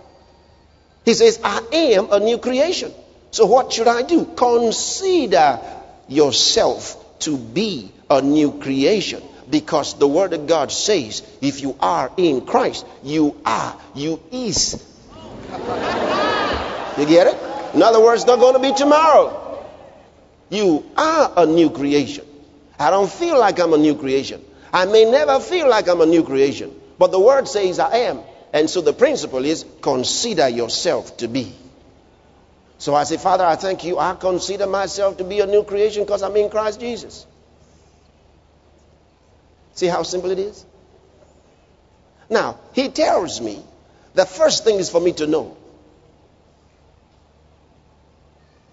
he 1.05 1.15
says, 1.15 1.41
I 1.43 1.63
am 1.73 2.13
a 2.13 2.21
new 2.21 2.39
creation. 2.39 2.93
So 3.31 3.47
what 3.47 3.73
should 3.73 3.89
I 3.89 4.03
do? 4.03 4.25
Consider 4.37 5.61
yourself 6.09 7.21
to 7.21 7.39
be 7.39 7.93
a 8.11 8.21
new 8.21 8.59
creation. 8.59 9.23
Because 9.49 9.99
the 9.99 10.09
Word 10.09 10.35
of 10.35 10.47
God 10.47 10.73
says, 10.73 11.23
if 11.41 11.63
you 11.63 11.77
are 11.81 12.11
in 12.17 12.45
Christ, 12.45 12.85
you 13.03 13.37
are, 13.47 13.75
you 13.95 14.21
is. 14.31 14.85
You 16.99 17.07
get 17.07 17.27
it? 17.27 17.75
In 17.75 17.83
other 17.83 18.03
words, 18.03 18.27
not 18.27 18.39
going 18.39 18.55
to 18.55 18.61
be 18.61 18.75
tomorrow. 18.75 19.65
You 20.51 20.85
are 20.97 21.33
a 21.37 21.47
new 21.47 21.71
creation. 21.71 22.27
I 22.79 22.91
don't 22.91 23.11
feel 23.11 23.39
like 23.39 23.59
I'm 23.59 23.73
a 23.73 23.79
new 23.79 23.95
creation. 23.95 24.45
I 24.73 24.85
may 24.87 25.05
never 25.05 25.41
feel 25.41 25.69
like 25.69 25.89
I'm 25.89 26.01
a 26.01 26.07
new 26.07 26.23
creation, 26.23 26.75
but 26.99 27.11
the 27.11 27.21
word 27.21 27.49
says 27.49 27.79
I 27.79 27.97
am. 27.99 28.21
And 28.53 28.69
so 28.69 28.81
the 28.81 28.93
principle 28.93 29.45
is 29.45 29.65
consider 29.83 30.49
yourself 30.49 31.17
to 31.19 31.29
be. 31.29 31.55
So 32.79 32.95
I 32.95 33.05
say, 33.05 33.17
Father, 33.17 33.45
I 33.45 33.57
thank 33.57 33.85
you. 33.85 33.99
I 33.99 34.15
consider 34.15 34.67
myself 34.67 35.19
to 35.19 35.25
be 35.25 35.41
a 35.41 35.47
new 35.47 35.65
creation 35.65 36.05
because 36.05 36.23
I'm 36.23 36.37
in 36.37 36.49
Christ 36.49 36.81
Jesus. 36.81 37.27
See 39.75 39.87
how 39.87 40.03
simple 40.03 40.31
it 40.31 40.39
is? 40.39 40.65
Now, 42.31 42.59
he 42.73 42.89
tells 42.89 43.41
me 43.41 43.63
The 44.15 44.27
first 44.27 44.65
thing 44.65 44.77
is 44.77 44.91
for 44.91 45.01
me 45.01 45.13
to 45.15 45.27
know 45.27 45.57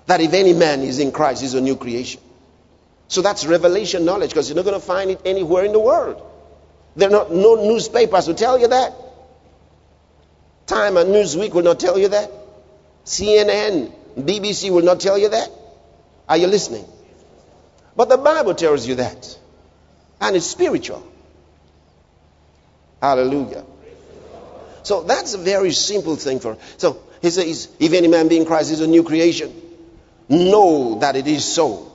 that 0.07 0.21
if 0.21 0.33
any 0.33 0.53
man 0.53 0.81
is 0.81 0.99
in 0.99 1.11
Christ, 1.11 1.41
he's 1.41 1.53
a 1.53 1.61
new 1.61 1.75
creation. 1.75 2.21
So 3.07 3.21
that's 3.21 3.45
revelation 3.45 4.05
knowledge 4.05 4.31
because 4.31 4.49
you're 4.49 4.55
not 4.55 4.65
going 4.65 4.79
to 4.79 4.85
find 4.85 5.11
it 5.11 5.21
anywhere 5.25 5.65
in 5.65 5.71
the 5.71 5.79
world. 5.79 6.21
There 6.95 7.09
are 7.09 7.11
not, 7.11 7.31
no 7.31 7.55
newspapers 7.55 8.27
will 8.27 8.35
tell 8.35 8.59
you 8.59 8.67
that. 8.67 8.93
Time 10.65 10.97
and 10.97 11.09
Newsweek 11.09 11.53
will 11.53 11.63
not 11.63 11.79
tell 11.79 11.99
you 11.99 12.07
that. 12.09 12.31
CNN, 13.05 13.93
BBC 14.17 14.71
will 14.71 14.81
not 14.83 14.99
tell 14.99 15.17
you 15.17 15.29
that. 15.29 15.49
Are 16.27 16.37
you 16.37 16.47
listening? 16.47 16.85
But 17.95 18.09
the 18.09 18.17
Bible 18.17 18.55
tells 18.55 18.87
you 18.87 18.95
that. 18.95 19.37
And 20.19 20.35
it's 20.35 20.47
spiritual. 20.47 21.05
Hallelujah. 23.01 23.63
So 24.85 25.03
that's 25.03 25.33
a 25.33 25.39
very 25.39 25.71
simple 25.71 26.15
thing 26.15 26.39
for. 26.39 26.57
So 26.77 27.01
he 27.21 27.31
says, 27.31 27.69
if 27.79 27.93
any 27.93 28.07
man 28.07 28.27
be 28.27 28.37
in 28.37 28.45
Christ 28.45 28.71
is 28.71 28.81
a 28.81 28.87
new 28.87 29.03
creation, 29.03 29.53
know 30.29 30.99
that 30.99 31.15
it 31.15 31.27
is 31.27 31.43
so. 31.43 31.91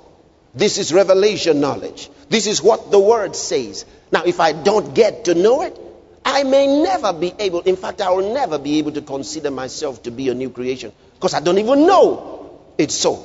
This 0.54 0.78
is 0.78 0.92
revelation 0.92 1.60
knowledge. 1.60 2.10
This 2.28 2.48
is 2.48 2.60
what 2.60 2.90
the 2.90 2.98
word 2.98 3.36
says. 3.36 3.84
Now, 4.10 4.24
if 4.24 4.40
I 4.40 4.52
don't 4.52 4.92
get 4.92 5.26
to 5.26 5.34
know 5.34 5.62
it, 5.62 5.78
I 6.24 6.42
may 6.42 6.82
never 6.82 7.12
be 7.12 7.32
able, 7.38 7.60
in 7.60 7.76
fact, 7.76 8.00
I 8.00 8.10
will 8.10 8.34
never 8.34 8.58
be 8.58 8.78
able 8.78 8.92
to 8.92 9.02
consider 9.02 9.50
myself 9.50 10.02
to 10.02 10.10
be 10.10 10.28
a 10.28 10.34
new 10.34 10.50
creation 10.50 10.92
because 11.14 11.34
I 11.34 11.40
don't 11.40 11.58
even 11.58 11.86
know 11.86 12.60
it's 12.76 12.94
so. 12.94 13.24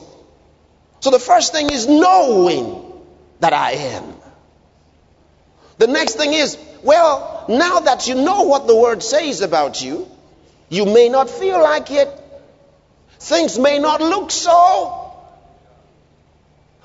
So 1.00 1.10
the 1.10 1.20
first 1.20 1.54
thing 1.54 1.72
is 1.72 1.88
knowing 1.88 2.84
that 3.40 3.54
I 3.54 3.72
am. 3.72 4.14
The 5.78 5.88
next 5.88 6.16
thing 6.16 6.34
is, 6.34 6.58
well, 6.84 7.35
now 7.50 7.80
that 7.82 8.08
you 8.08 8.16
know 8.16 8.44
what 8.44 8.68
the 8.68 8.76
word 8.76 9.04
says 9.04 9.42
about 9.42 9.82
you, 9.82 10.08
you 10.70 10.86
may 10.86 11.10
not 11.10 11.30
feel 11.30 11.62
like 11.62 11.92
it. 11.92 12.10
Things 13.20 13.58
may 13.58 13.80
not 13.80 14.02
look 14.02 14.32
so. 14.32 15.14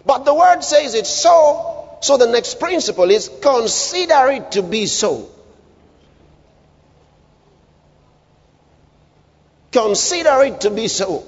But 0.04 0.24
the 0.24 0.34
word 0.34 0.62
says 0.62 0.94
it's 0.94 1.10
so. 1.10 1.98
So 2.02 2.16
the 2.16 2.26
next 2.26 2.58
principle 2.58 3.10
is 3.10 3.30
consider 3.42 4.30
it 4.30 4.52
to 4.52 4.62
be 4.62 4.86
so. 4.86 5.28
Consider 9.72 10.42
it 10.42 10.62
to 10.62 10.70
be 10.70 10.88
so. 10.88 11.24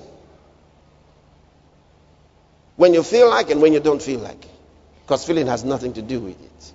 When 2.77 2.95
you 2.95 3.03
feel 3.03 3.29
like 3.29 3.51
and 3.51 3.61
when 3.63 3.73
you 3.73 3.81
don't 3.81 4.03
feel 4.03 4.21
like. 4.21 4.45
Because 5.05 5.25
feeling 5.25 5.47
has 5.47 5.63
nothing 5.63 5.93
to 5.95 6.03
do 6.03 6.21
with 6.21 6.41
it. 6.41 6.73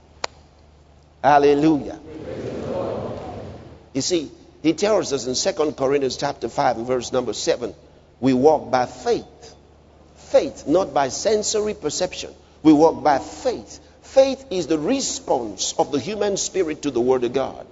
Hallelujah. 1.23 1.99
You 3.97 4.01
see, 4.01 4.29
he 4.61 4.73
tells 4.73 5.11
us 5.11 5.25
in 5.25 5.33
2 5.33 5.71
Corinthians 5.71 6.17
chapter 6.17 6.49
5 6.49 6.77
and 6.77 6.85
verse 6.85 7.11
number 7.11 7.33
7, 7.33 7.73
we 8.19 8.31
walk 8.31 8.69
by 8.69 8.85
faith. 8.85 9.55
Faith, 10.17 10.67
not 10.67 10.93
by 10.93 11.09
sensory 11.09 11.73
perception. 11.73 12.31
We 12.61 12.73
walk 12.73 13.03
by 13.03 13.17
faith. 13.17 13.79
Faith 14.03 14.45
is 14.51 14.67
the 14.67 14.77
response 14.77 15.73
of 15.79 15.91
the 15.91 15.99
human 15.99 16.37
spirit 16.37 16.83
to 16.83 16.91
the 16.91 17.01
word 17.01 17.23
of 17.23 17.33
God. 17.33 17.65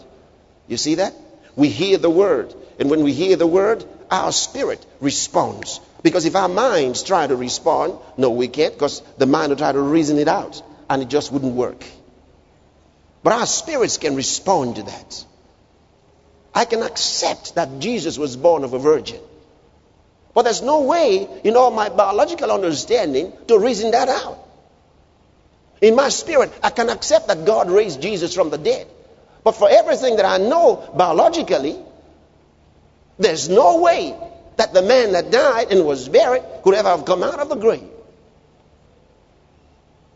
You 0.68 0.78
see 0.78 0.96
that? 0.96 1.14
We 1.56 1.70
hear 1.70 2.00
the 2.00 2.10
word, 2.10 2.56
and 2.80 2.90
when 2.90 3.04
we 3.04 3.14
hear 3.14 3.36
the 3.36 3.46
word, 3.46 3.86
our 4.10 4.32
spirit 4.32 4.84
responds. 5.02 5.80
Because 6.02 6.26
if 6.26 6.36
our 6.36 6.50
minds 6.50 7.04
try 7.04 7.28
to 7.28 7.36
respond, 7.36 8.00
no, 8.18 8.32
we 8.32 8.48
can't, 8.48 8.74
because 8.74 9.04
the 9.20 9.28
mind 9.28 9.52
will 9.52 9.58
try 9.58 9.72
to 9.72 9.80
reason 9.80 10.18
it 10.18 10.28
out, 10.28 10.60
and 10.90 11.04
it 11.04 11.08
just 11.08 11.32
wouldn't 11.32 11.54
work. 11.54 11.86
But 13.22 13.34
our 13.34 13.46
spirits 13.46 14.00
can 14.00 14.16
respond 14.16 14.78
to 14.78 14.84
that. 14.90 15.26
I 16.56 16.64
can 16.64 16.82
accept 16.82 17.56
that 17.56 17.80
Jesus 17.80 18.18
was 18.18 18.38
born 18.38 18.64
of 18.64 18.74
a 18.74 18.80
virgin. 18.80 19.20
But 20.34 20.44
there's 20.44 20.62
no 20.62 20.82
way, 20.82 21.28
in 21.44 21.58
all 21.58 21.70
my 21.70 21.90
biological 21.90 22.50
understanding, 22.50 23.34
to 23.50 23.60
reason 23.60 23.92
that 23.92 24.08
out. 24.08 24.40
In 25.82 25.96
my 25.96 26.08
spirit, 26.08 26.54
I 26.64 26.70
can 26.70 26.90
accept 26.90 27.28
that 27.28 27.46
God 27.46 27.70
raised 27.70 28.02
Jesus 28.02 28.34
from 28.34 28.50
the 28.50 28.58
dead. 28.58 28.88
But 29.44 29.58
for 29.58 29.70
everything 29.70 30.16
that 30.16 30.26
I 30.26 30.38
know 30.38 30.78
biologically, 30.96 31.78
there's 33.20 33.50
no 33.50 33.82
way 33.82 34.16
that 34.56 34.74
the 34.74 34.82
man 34.82 35.12
that 35.12 35.32
died 35.32 35.72
and 35.72 35.86
was 35.86 36.08
buried 36.08 36.44
could 36.64 36.74
ever 36.74 36.90
have 36.90 37.06
come 37.06 37.22
out 37.22 37.40
of 37.40 37.50
the 37.50 37.56
grave. 37.56 37.90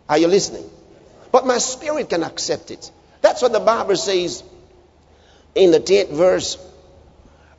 Are 0.08 0.18
you 0.18 0.28
listening? 0.28 0.70
But 1.32 1.46
my 1.46 1.60
spirit 1.60 2.10
can 2.10 2.24
accept 2.24 2.72
it. 2.72 2.92
That's 3.22 3.42
what 3.42 3.52
the 3.52 3.60
Bible 3.60 3.96
says 3.98 4.44
in 5.56 5.72
the 5.72 5.80
10th 5.80 6.10
verse 6.10 6.58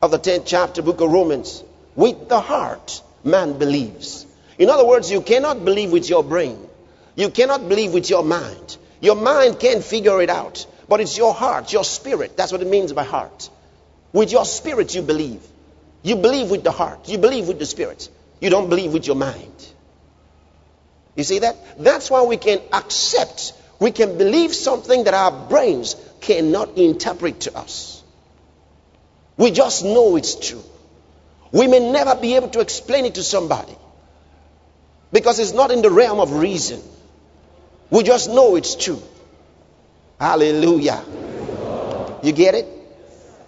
of 0.02 0.10
the 0.10 0.18
10th 0.18 0.44
chapter, 0.46 0.82
book 0.82 1.00
of 1.00 1.10
Romans. 1.10 1.62
With 1.96 2.28
the 2.28 2.40
heart, 2.40 3.02
man 3.24 3.58
believes. 3.58 4.26
In 4.58 4.70
other 4.70 4.86
words, 4.86 5.10
you 5.10 5.20
cannot 5.20 5.64
believe 5.64 5.92
with 5.92 6.08
your 6.08 6.22
brain. 6.22 6.58
You 7.16 7.30
cannot 7.30 7.68
believe 7.68 7.92
with 7.92 8.08
your 8.08 8.22
mind. 8.22 8.76
Your 9.00 9.16
mind 9.16 9.58
can't 9.58 9.82
figure 9.82 10.20
it 10.22 10.30
out. 10.30 10.66
But 10.88 11.00
it's 11.00 11.16
your 11.16 11.34
heart, 11.34 11.72
your 11.72 11.84
spirit. 11.84 12.36
That's 12.36 12.52
what 12.52 12.62
it 12.62 12.66
means 12.66 12.92
by 12.92 13.04
heart. 13.04 13.50
With 14.12 14.32
your 14.32 14.44
spirit, 14.44 14.94
you 14.94 15.02
believe. 15.02 15.42
You 16.02 16.16
believe 16.16 16.50
with 16.50 16.64
the 16.64 16.70
heart. 16.70 17.08
You 17.08 17.18
believe 17.18 17.46
with 17.46 17.58
the 17.58 17.66
spirit. 17.66 18.08
You 18.40 18.50
don't 18.50 18.68
believe 18.68 18.92
with 18.92 19.06
your 19.06 19.16
mind. 19.16 19.68
You 21.14 21.24
see 21.24 21.40
that? 21.40 21.56
That's 21.78 22.10
why 22.10 22.22
we 22.22 22.36
can 22.36 22.60
accept, 22.72 23.52
we 23.78 23.90
can 23.90 24.16
believe 24.16 24.54
something 24.54 25.04
that 25.04 25.14
our 25.14 25.30
brains 25.30 25.94
cannot 26.20 26.76
interpret 26.76 27.40
to 27.42 27.56
us. 27.56 28.02
We 29.36 29.50
just 29.50 29.84
know 29.84 30.16
it's 30.16 30.34
true. 30.34 30.62
We 31.52 31.66
may 31.66 31.80
never 31.90 32.14
be 32.14 32.36
able 32.36 32.48
to 32.50 32.60
explain 32.60 33.06
it 33.06 33.14
to 33.14 33.22
somebody 33.22 33.74
because 35.12 35.38
it's 35.38 35.52
not 35.52 35.70
in 35.70 35.82
the 35.82 35.90
realm 35.90 36.20
of 36.20 36.32
reason. 36.32 36.80
We 37.90 38.02
just 38.02 38.30
know 38.30 38.56
it's 38.56 38.76
true. 38.76 39.02
Hallelujah. 40.20 41.02
You 42.22 42.32
get 42.32 42.54
it? 42.54 42.66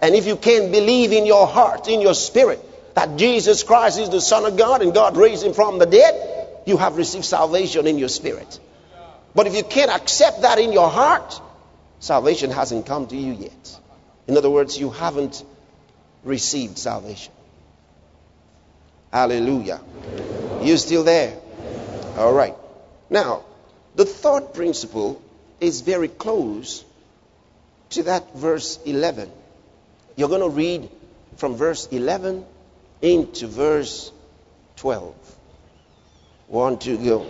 And 0.00 0.14
if 0.14 0.26
you 0.26 0.36
can't 0.36 0.72
believe 0.72 1.12
in 1.12 1.26
your 1.26 1.46
heart, 1.46 1.88
in 1.88 2.00
your 2.00 2.14
spirit, 2.14 2.60
that 2.94 3.16
Jesus 3.16 3.62
Christ 3.62 4.00
is 4.00 4.10
the 4.10 4.20
Son 4.20 4.44
of 4.44 4.56
God 4.56 4.82
and 4.82 4.92
God 4.92 5.16
raised 5.16 5.44
him 5.44 5.52
from 5.52 5.78
the 5.78 5.86
dead, 5.86 6.48
you 6.66 6.76
have 6.76 6.96
received 6.96 7.24
salvation 7.24 7.86
in 7.86 7.98
your 7.98 8.08
spirit. 8.08 8.58
But 9.34 9.46
if 9.46 9.54
you 9.54 9.62
can't 9.62 9.90
accept 9.90 10.42
that 10.42 10.58
in 10.58 10.72
your 10.72 10.88
heart, 10.88 11.40
salvation 12.02 12.50
hasn't 12.50 12.84
come 12.84 13.06
to 13.06 13.16
you 13.16 13.32
yet. 13.32 13.78
In 14.26 14.36
other 14.36 14.50
words, 14.50 14.78
you 14.78 14.90
haven't 14.90 15.44
received 16.24 16.76
salvation. 16.76 17.32
Hallelujah. 19.12 19.80
You 20.62 20.76
still 20.78 21.04
there? 21.04 21.38
All 22.16 22.32
right. 22.32 22.54
Now, 23.08 23.44
the 23.94 24.04
third 24.04 24.52
principle 24.52 25.22
is 25.60 25.82
very 25.82 26.08
close 26.08 26.84
to 27.90 28.02
that 28.04 28.34
verse 28.34 28.80
11. 28.84 29.30
You're 30.16 30.28
going 30.28 30.40
to 30.40 30.48
read 30.48 30.88
from 31.36 31.54
verse 31.54 31.86
11 31.86 32.44
into 33.00 33.46
verse 33.46 34.10
12. 34.76 35.14
One, 36.48 36.78
two, 36.78 36.98
go. 36.98 37.26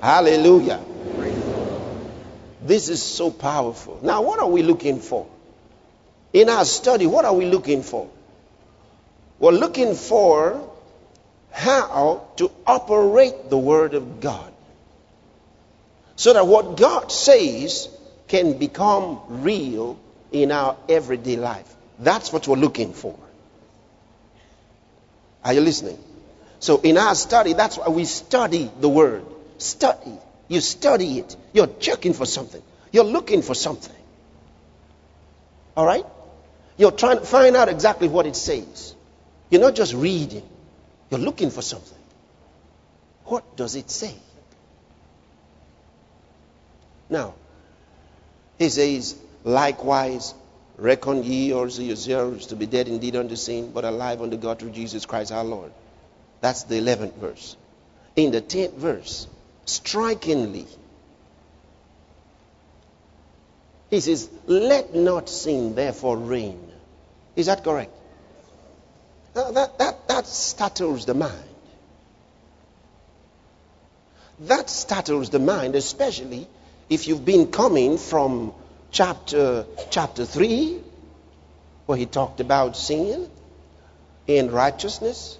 Hallelujah. 0.00 0.80
This 2.62 2.88
is 2.88 3.02
so 3.02 3.30
powerful. 3.30 3.98
Now, 4.02 4.22
what 4.22 4.40
are 4.40 4.48
we 4.48 4.62
looking 4.62 5.00
for? 5.00 5.26
In 6.32 6.48
our 6.48 6.64
study, 6.64 7.06
what 7.06 7.24
are 7.24 7.34
we 7.34 7.46
looking 7.46 7.82
for? 7.82 8.10
We're 9.38 9.52
looking 9.52 9.94
for 9.94 10.68
how 11.50 12.28
to 12.36 12.50
operate 12.66 13.48
the 13.50 13.58
Word 13.58 13.94
of 13.94 14.20
God 14.20 14.52
so 16.16 16.32
that 16.32 16.46
what 16.46 16.76
God 16.76 17.10
says 17.10 17.88
can 18.26 18.58
become 18.58 19.20
real 19.42 19.98
in 20.32 20.52
our 20.52 20.76
everyday 20.88 21.36
life. 21.36 21.74
That's 21.98 22.32
what 22.32 22.46
we're 22.46 22.56
looking 22.56 22.92
for. 22.92 23.18
Are 25.44 25.54
you 25.54 25.60
listening? 25.60 25.98
So, 26.60 26.80
in 26.80 26.98
our 26.98 27.14
study, 27.14 27.52
that's 27.52 27.78
why 27.78 27.88
we 27.88 28.04
study 28.04 28.70
the 28.80 28.88
Word. 28.88 29.24
Study. 29.58 30.18
You 30.48 30.60
study 30.60 31.18
it. 31.18 31.36
You're 31.52 31.66
checking 31.66 32.14
for 32.14 32.26
something. 32.26 32.62
You're 32.92 33.04
looking 33.04 33.42
for 33.42 33.54
something. 33.54 33.94
All 35.76 35.86
right? 35.86 36.06
You're 36.76 36.92
trying 36.92 37.18
to 37.18 37.24
find 37.24 37.56
out 37.56 37.68
exactly 37.68 38.08
what 38.08 38.26
it 38.26 38.36
says. 38.36 38.94
You're 39.50 39.60
not 39.60 39.74
just 39.74 39.94
reading, 39.94 40.48
you're 41.10 41.20
looking 41.20 41.50
for 41.50 41.62
something. 41.62 41.98
What 43.24 43.56
does 43.56 43.74
it 43.74 43.90
say? 43.90 44.14
Now, 47.10 47.34
he 48.58 48.68
says, 48.68 49.18
likewise, 49.44 50.34
Reckon 50.78 51.24
ye 51.24 51.52
also 51.52 51.82
yourselves 51.82 52.46
to 52.46 52.56
be 52.56 52.64
dead 52.66 52.86
indeed 52.86 53.16
unto 53.16 53.34
sin, 53.34 53.72
but 53.72 53.84
alive 53.84 54.22
unto 54.22 54.36
God 54.36 54.60
through 54.60 54.70
Jesus 54.70 55.04
Christ 55.06 55.32
our 55.32 55.42
Lord. 55.42 55.72
That's 56.40 56.62
the 56.62 56.76
11th 56.76 57.14
verse. 57.16 57.56
In 58.14 58.30
the 58.30 58.40
10th 58.40 58.74
verse, 58.74 59.26
strikingly, 59.68 60.66
he 63.90 64.00
says, 64.00 64.28
Let 64.46 64.94
not 64.94 65.28
sin 65.28 65.74
therefore 65.74 66.16
reign. 66.16 66.60
Is 67.36 67.46
that 67.46 67.64
correct? 67.64 67.92
That, 69.34 69.78
that, 69.78 70.08
that 70.08 70.26
startles 70.26 71.06
the 71.06 71.14
mind. 71.14 71.32
That 74.40 74.68
startles 74.70 75.30
the 75.30 75.38
mind, 75.38 75.74
especially 75.74 76.46
if 76.88 77.08
you've 77.08 77.24
been 77.24 77.50
coming 77.50 77.98
from 77.98 78.52
chapter, 78.90 79.66
chapter 79.90 80.24
3, 80.24 80.80
where 81.86 81.98
he 81.98 82.06
talked 82.06 82.40
about 82.40 82.76
sin 82.76 83.30
and 84.26 84.52
righteousness, 84.52 85.38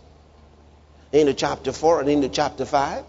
into 1.13 1.35
chapter 1.35 1.73
4 1.73 2.01
and 2.01 2.11
into 2.11 2.29
chapter 2.29 2.65
5. 2.65 3.05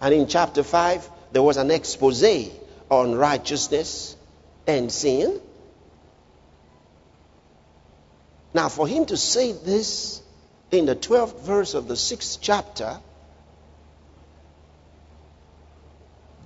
And 0.00 0.14
in 0.14 0.26
chapter 0.26 0.62
5, 0.62 1.10
there 1.32 1.42
was 1.42 1.56
an 1.56 1.70
expose 1.70 2.50
on 2.90 3.14
righteousness 3.14 4.16
and 4.66 4.90
sin. 4.90 5.40
Now, 8.54 8.68
for 8.68 8.86
him 8.86 9.06
to 9.06 9.16
say 9.16 9.52
this 9.52 10.22
in 10.70 10.86
the 10.86 10.96
12th 10.96 11.40
verse 11.42 11.74
of 11.74 11.88
the 11.88 11.94
6th 11.94 12.38
chapter 12.40 12.98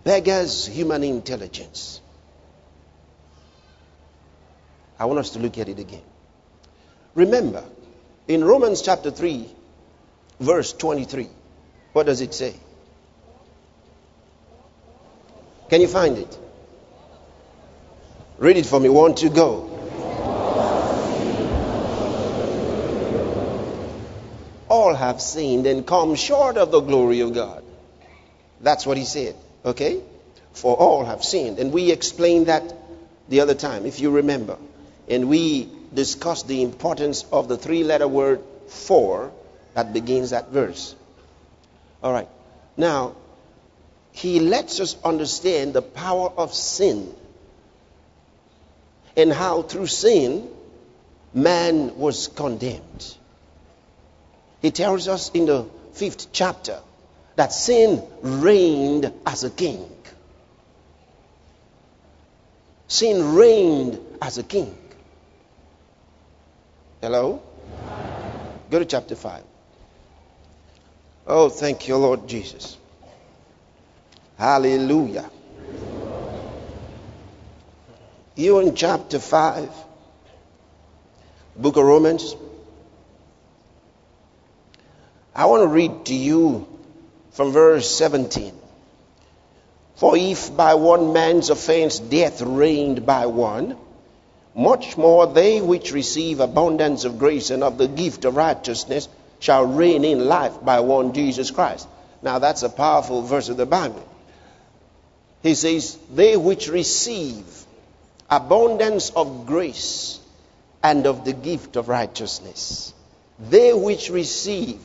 beggars 0.05 0.67
human 0.67 1.05
intelligence. 1.05 2.01
I 4.99 5.07
want 5.07 5.19
us 5.21 5.31
to 5.31 5.39
look 5.39 5.57
at 5.59 5.69
it 5.69 5.79
again. 5.79 6.03
Remember, 7.15 7.65
in 8.29 8.45
Romans 8.45 8.83
chapter 8.83 9.11
3, 9.11 9.49
verse 10.41 10.73
23, 10.73 11.29
what 11.93 12.07
does 12.07 12.21
it 12.21 12.35
say? 12.35 12.55
Can 15.71 15.81
you 15.81 15.89
find 15.89 16.19
it? 16.19 16.39
Read 18.39 18.57
it 18.57 18.67
for 18.67 18.81
me. 18.81 18.89
One, 18.89 19.15
two, 19.15 19.31
go. 19.31 19.69
All 24.69 24.95
have 24.95 25.21
sinned 25.21 25.67
and 25.67 25.87
come 25.87 26.17
short 26.17 26.57
of 26.57 26.71
the 26.71 26.81
glory 26.81 27.21
of 27.21 27.35
God. 27.35 27.63
That's 28.61 28.85
what 28.85 28.97
he 28.97 29.05
said. 29.05 29.37
Okay? 29.65 30.03
For 30.53 30.77
all 30.77 31.05
have 31.05 31.23
sinned. 31.23 31.59
And 31.59 31.73
we 31.73 31.93
explained 31.93 32.47
that 32.47 32.75
the 33.29 33.41
other 33.41 33.55
time, 33.55 33.87
if 33.87 34.01
you 34.01 34.11
remember 34.11 34.59
and 35.09 35.29
we 35.29 35.69
discussed 35.95 36.49
the 36.49 36.63
importance 36.63 37.25
of 37.33 37.49
the 37.49 37.57
three 37.57 37.85
letter 37.85 38.09
word 38.09 38.41
for 38.69 39.33
that 39.75 39.93
begins 39.93 40.31
that 40.31 40.51
verse. 40.51 40.95
All 42.03 42.13
right. 42.13 42.29
Now, 42.77 43.15
he 44.13 44.41
lets 44.41 44.81
us 44.81 44.97
understand 45.05 45.73
the 45.73 45.83
power 45.83 46.31
of 46.37 46.55
sin 46.55 47.15
and 49.17 49.33
how 49.33 49.63
through 49.63 49.87
sin 49.87 50.49
man 51.33 51.97
was 51.97 52.29
condemned. 52.29 53.17
He 54.63 54.71
tells 54.71 55.09
us 55.09 55.31
in 55.31 55.47
the 55.47 55.67
fifth 55.93 56.33
chapter 56.33 56.81
that 57.37 57.53
sin 57.53 58.03
reigned 58.23 59.13
as 59.25 59.45
a 59.45 59.51
king. 59.51 59.89
Sin 62.89 63.35
reigned 63.35 64.01
as 64.21 64.39
a 64.39 64.43
king. 64.43 64.77
Hello? 67.01 67.41
Go 68.71 68.79
to 68.79 68.85
chapter 68.85 69.15
5. 69.15 69.43
Oh, 71.27 71.49
thank 71.49 71.89
you, 71.89 71.97
Lord 71.97 72.29
Jesus. 72.29 72.77
Hallelujah. 74.41 75.29
You 78.37 78.61
in 78.61 78.75
chapter 78.75 79.19
5, 79.19 79.69
book 81.57 81.77
of 81.77 81.85
Romans. 81.85 82.35
I 85.35 85.45
want 85.45 85.65
to 85.65 85.67
read 85.67 86.07
to 86.07 86.15
you 86.15 86.67
from 87.33 87.53
verse 87.53 87.95
17. 87.95 88.55
For 89.97 90.17
if 90.17 90.57
by 90.57 90.73
one 90.73 91.13
man's 91.13 91.51
offense 91.51 91.99
death 91.99 92.41
reigned 92.41 93.05
by 93.05 93.27
one, 93.27 93.77
much 94.55 94.97
more 94.97 95.27
they 95.27 95.61
which 95.61 95.93
receive 95.93 96.41
abundance 96.41 97.05
of 97.05 97.19
grace 97.19 97.51
and 97.51 97.63
of 97.63 97.77
the 97.77 97.89
gift 97.89 98.25
of 98.25 98.37
righteousness 98.37 99.07
shall 99.39 99.67
reign 99.67 100.03
in 100.03 100.25
life 100.25 100.65
by 100.65 100.81
one 100.81 101.13
Jesus 101.13 101.51
Christ. 101.51 101.87
Now 102.23 102.39
that's 102.39 102.63
a 102.63 102.71
powerful 102.71 103.21
verse 103.21 103.51
of 103.51 103.59
the 103.59 103.67
Bible. 103.67 104.07
He 105.43 105.55
says, 105.55 105.99
They 106.13 106.37
which 106.37 106.69
receive 106.69 107.45
abundance 108.29 109.11
of 109.11 109.47
grace 109.47 110.21
and 110.83 111.07
of 111.07 111.25
the 111.25 111.33
gift 111.33 111.77
of 111.77 111.89
righteousness. 111.89 112.95
They 113.39 113.73
which 113.73 114.11
receive. 114.11 114.81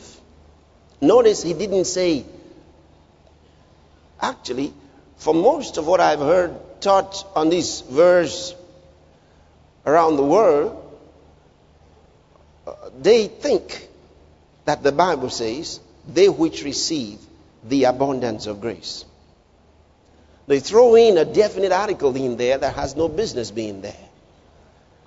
Notice 1.01 1.43
he 1.43 1.53
didn't 1.53 1.85
say, 1.85 2.25
actually, 4.21 4.73
for 5.17 5.33
most 5.33 5.77
of 5.77 5.87
what 5.87 5.99
I've 5.99 6.19
heard 6.19 6.55
taught 6.81 7.25
on 7.35 7.49
this 7.49 7.81
verse, 7.81 8.55
around 9.85 10.17
the 10.17 10.23
world, 10.23 10.81
uh, 12.65 12.73
they 12.99 13.27
think 13.27 13.87
that 14.65 14.83
the 14.83 14.91
Bible 14.91 15.29
says, 15.29 15.79
they 16.07 16.29
which 16.29 16.63
receive 16.63 17.19
the 17.63 17.85
abundance 17.85 18.47
of 18.47 18.61
grace. 18.61 19.05
They 20.47 20.59
throw 20.59 20.95
in 20.95 21.17
a 21.17 21.25
definite 21.25 21.71
article 21.71 22.15
in 22.15 22.37
there 22.37 22.57
that 22.57 22.75
has 22.75 22.95
no 22.95 23.09
business 23.09 23.51
being 23.51 23.81
there. 23.81 23.95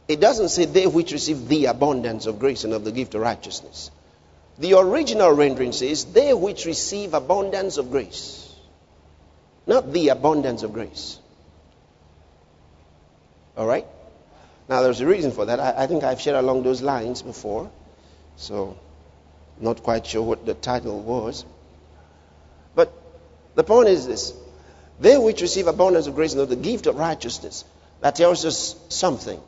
It 0.08 0.20
doesn't 0.20 0.48
say 0.48 0.64
they 0.64 0.86
which 0.86 1.12
receive 1.12 1.48
the 1.48 1.66
abundance 1.66 2.26
of 2.26 2.38
grace 2.38 2.64
and 2.64 2.72
of 2.72 2.84
the 2.84 2.92
gift 2.92 3.14
of 3.14 3.20
righteousness. 3.20 3.90
The 4.58 4.74
original 4.74 5.30
rendering 5.30 5.72
says 5.72 6.06
they 6.06 6.34
which 6.34 6.64
receive 6.64 7.14
abundance 7.14 7.76
of 7.76 7.90
grace, 7.90 8.52
not 9.66 9.92
the 9.92 10.08
abundance 10.08 10.62
of 10.62 10.72
grace. 10.72 11.18
All 13.56 13.66
right? 13.66 13.86
Now, 14.68 14.82
there's 14.82 15.00
a 15.00 15.06
reason 15.06 15.30
for 15.30 15.46
that. 15.46 15.60
I, 15.60 15.84
I 15.84 15.86
think 15.86 16.04
I've 16.04 16.20
shared 16.20 16.36
along 16.36 16.62
those 16.62 16.82
lines 16.82 17.22
before. 17.22 17.70
So, 18.36 18.76
not 19.60 19.82
quite 19.82 20.06
sure 20.06 20.22
what 20.22 20.46
the 20.46 20.54
title 20.54 21.00
was. 21.00 21.44
But 22.74 22.92
the 23.54 23.64
point 23.64 23.88
is 23.88 24.06
this 24.06 24.32
they 25.00 25.16
which 25.16 25.42
receive 25.42 25.66
abundance 25.66 26.06
of 26.06 26.14
grace 26.14 26.34
and 26.34 26.48
the 26.48 26.56
gift 26.56 26.86
of 26.86 26.96
righteousness, 26.96 27.64
that 28.00 28.16
tells 28.16 28.44
us 28.44 28.76
something. 28.88 29.40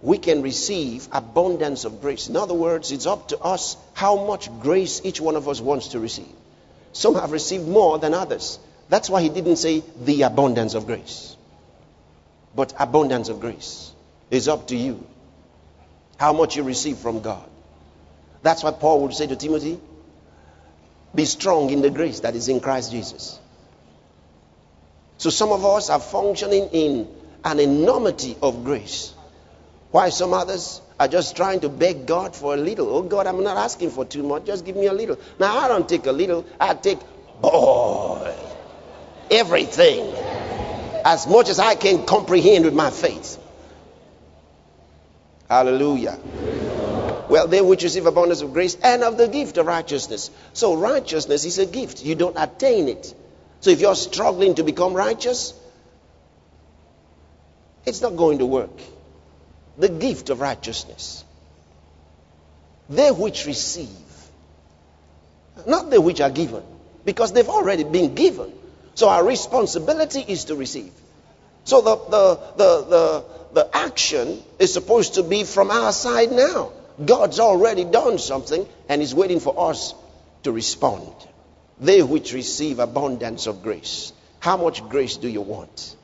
We 0.00 0.18
can 0.18 0.42
receive 0.42 1.08
abundance 1.12 1.84
of 1.84 2.00
grace. 2.00 2.28
In 2.28 2.36
other 2.36 2.54
words, 2.54 2.90
it's 2.90 3.06
up 3.06 3.28
to 3.28 3.38
us 3.38 3.76
how 3.94 4.26
much 4.26 4.48
grace 4.60 5.00
each 5.04 5.20
one 5.20 5.36
of 5.36 5.48
us 5.48 5.60
wants 5.60 5.88
to 5.88 6.00
receive. 6.00 6.34
Some 6.92 7.14
have 7.14 7.30
received 7.30 7.68
more 7.68 7.98
than 7.98 8.12
others. 8.12 8.58
That's 8.88 9.08
why 9.08 9.22
he 9.22 9.28
didn't 9.28 9.56
say 9.56 9.82
the 10.04 10.22
abundance 10.22 10.74
of 10.74 10.86
grace 10.86 11.36
but 12.54 12.74
abundance 12.78 13.28
of 13.28 13.40
grace. 13.40 13.92
is 14.30 14.48
up 14.48 14.68
to 14.68 14.76
you. 14.76 15.06
How 16.16 16.32
much 16.32 16.56
you 16.56 16.62
receive 16.62 16.96
from 16.98 17.20
God. 17.20 17.48
That's 18.42 18.62
what 18.62 18.80
Paul 18.80 19.02
would 19.02 19.14
say 19.14 19.26
to 19.26 19.36
Timothy. 19.36 19.78
Be 21.14 21.26
strong 21.26 21.68
in 21.68 21.82
the 21.82 21.90
grace 21.90 22.20
that 22.20 22.34
is 22.34 22.48
in 22.48 22.60
Christ 22.60 22.90
Jesus. 22.90 23.38
So 25.22 25.30
some 25.30 25.52
of 25.52 25.64
us 25.64 25.88
are 25.88 26.00
functioning 26.00 26.70
in 26.72 27.08
an 27.44 27.60
enormity 27.60 28.36
of 28.42 28.64
grace. 28.64 29.14
Why 29.92 30.08
some 30.08 30.34
others 30.34 30.80
are 30.98 31.06
just 31.06 31.36
trying 31.36 31.60
to 31.60 31.68
beg 31.68 32.06
God 32.06 32.34
for 32.34 32.54
a 32.54 32.56
little. 32.56 32.88
Oh 32.88 33.02
God, 33.02 33.28
I'm 33.28 33.44
not 33.44 33.56
asking 33.56 33.90
for 33.90 34.04
too 34.04 34.24
much. 34.24 34.46
Just 34.46 34.64
give 34.64 34.74
me 34.74 34.86
a 34.86 34.92
little. 34.92 35.16
Now 35.38 35.58
I 35.58 35.68
don't 35.68 35.88
take 35.88 36.06
a 36.06 36.10
little. 36.10 36.44
I 36.58 36.74
take, 36.74 36.98
boy, 37.40 38.34
everything 39.30 40.12
as 41.04 41.28
much 41.28 41.50
as 41.50 41.60
I 41.60 41.76
can 41.76 42.04
comprehend 42.04 42.64
with 42.64 42.74
my 42.74 42.90
faith. 42.90 43.38
Hallelujah. 45.48 46.18
Well, 47.28 47.46
they 47.46 47.60
which 47.60 47.84
receive 47.84 48.06
abundance 48.06 48.40
of 48.40 48.52
grace 48.52 48.76
and 48.82 49.04
of 49.04 49.18
the 49.18 49.28
gift 49.28 49.56
of 49.56 49.66
righteousness. 49.66 50.32
So, 50.52 50.74
righteousness 50.74 51.44
is 51.44 51.60
a 51.60 51.66
gift. 51.66 52.02
You 52.04 52.16
don't 52.16 52.36
attain 52.36 52.88
it. 52.88 53.14
So, 53.62 53.70
if 53.70 53.80
you're 53.80 53.94
struggling 53.94 54.56
to 54.56 54.64
become 54.64 54.92
righteous, 54.92 55.54
it's 57.86 58.00
not 58.00 58.16
going 58.16 58.38
to 58.38 58.46
work. 58.46 58.70
The 59.78 59.88
gift 59.88 60.30
of 60.30 60.40
righteousness. 60.40 61.24
They 62.88 63.10
which 63.10 63.46
receive, 63.46 63.88
not 65.66 65.90
they 65.90 65.98
which 65.98 66.20
are 66.20 66.30
given, 66.30 66.62
because 67.04 67.32
they've 67.32 67.48
already 67.48 67.84
been 67.84 68.14
given. 68.14 68.52
So 68.94 69.08
our 69.08 69.24
responsibility 69.24 70.20
is 70.20 70.44
to 70.46 70.56
receive. 70.56 70.92
So 71.64 71.80
the, 71.80 71.96
the, 71.96 72.40
the, 72.56 72.86
the, 72.90 73.24
the 73.54 73.76
action 73.76 74.42
is 74.58 74.72
supposed 74.72 75.14
to 75.14 75.22
be 75.22 75.44
from 75.44 75.70
our 75.70 75.92
side 75.92 76.32
now. 76.32 76.72
God's 77.02 77.40
already 77.40 77.84
done 77.84 78.18
something 78.18 78.66
and 78.88 79.00
is 79.00 79.14
waiting 79.14 79.40
for 79.40 79.70
us 79.70 79.94
to 80.42 80.52
respond. 80.52 81.10
They 81.82 82.00
which 82.00 82.32
receive 82.32 82.78
abundance 82.78 83.48
of 83.48 83.62
grace. 83.62 84.12
How 84.38 84.56
much 84.56 84.88
grace 84.88 85.16
do 85.16 85.28
you 85.28 85.40
want? 85.40 85.96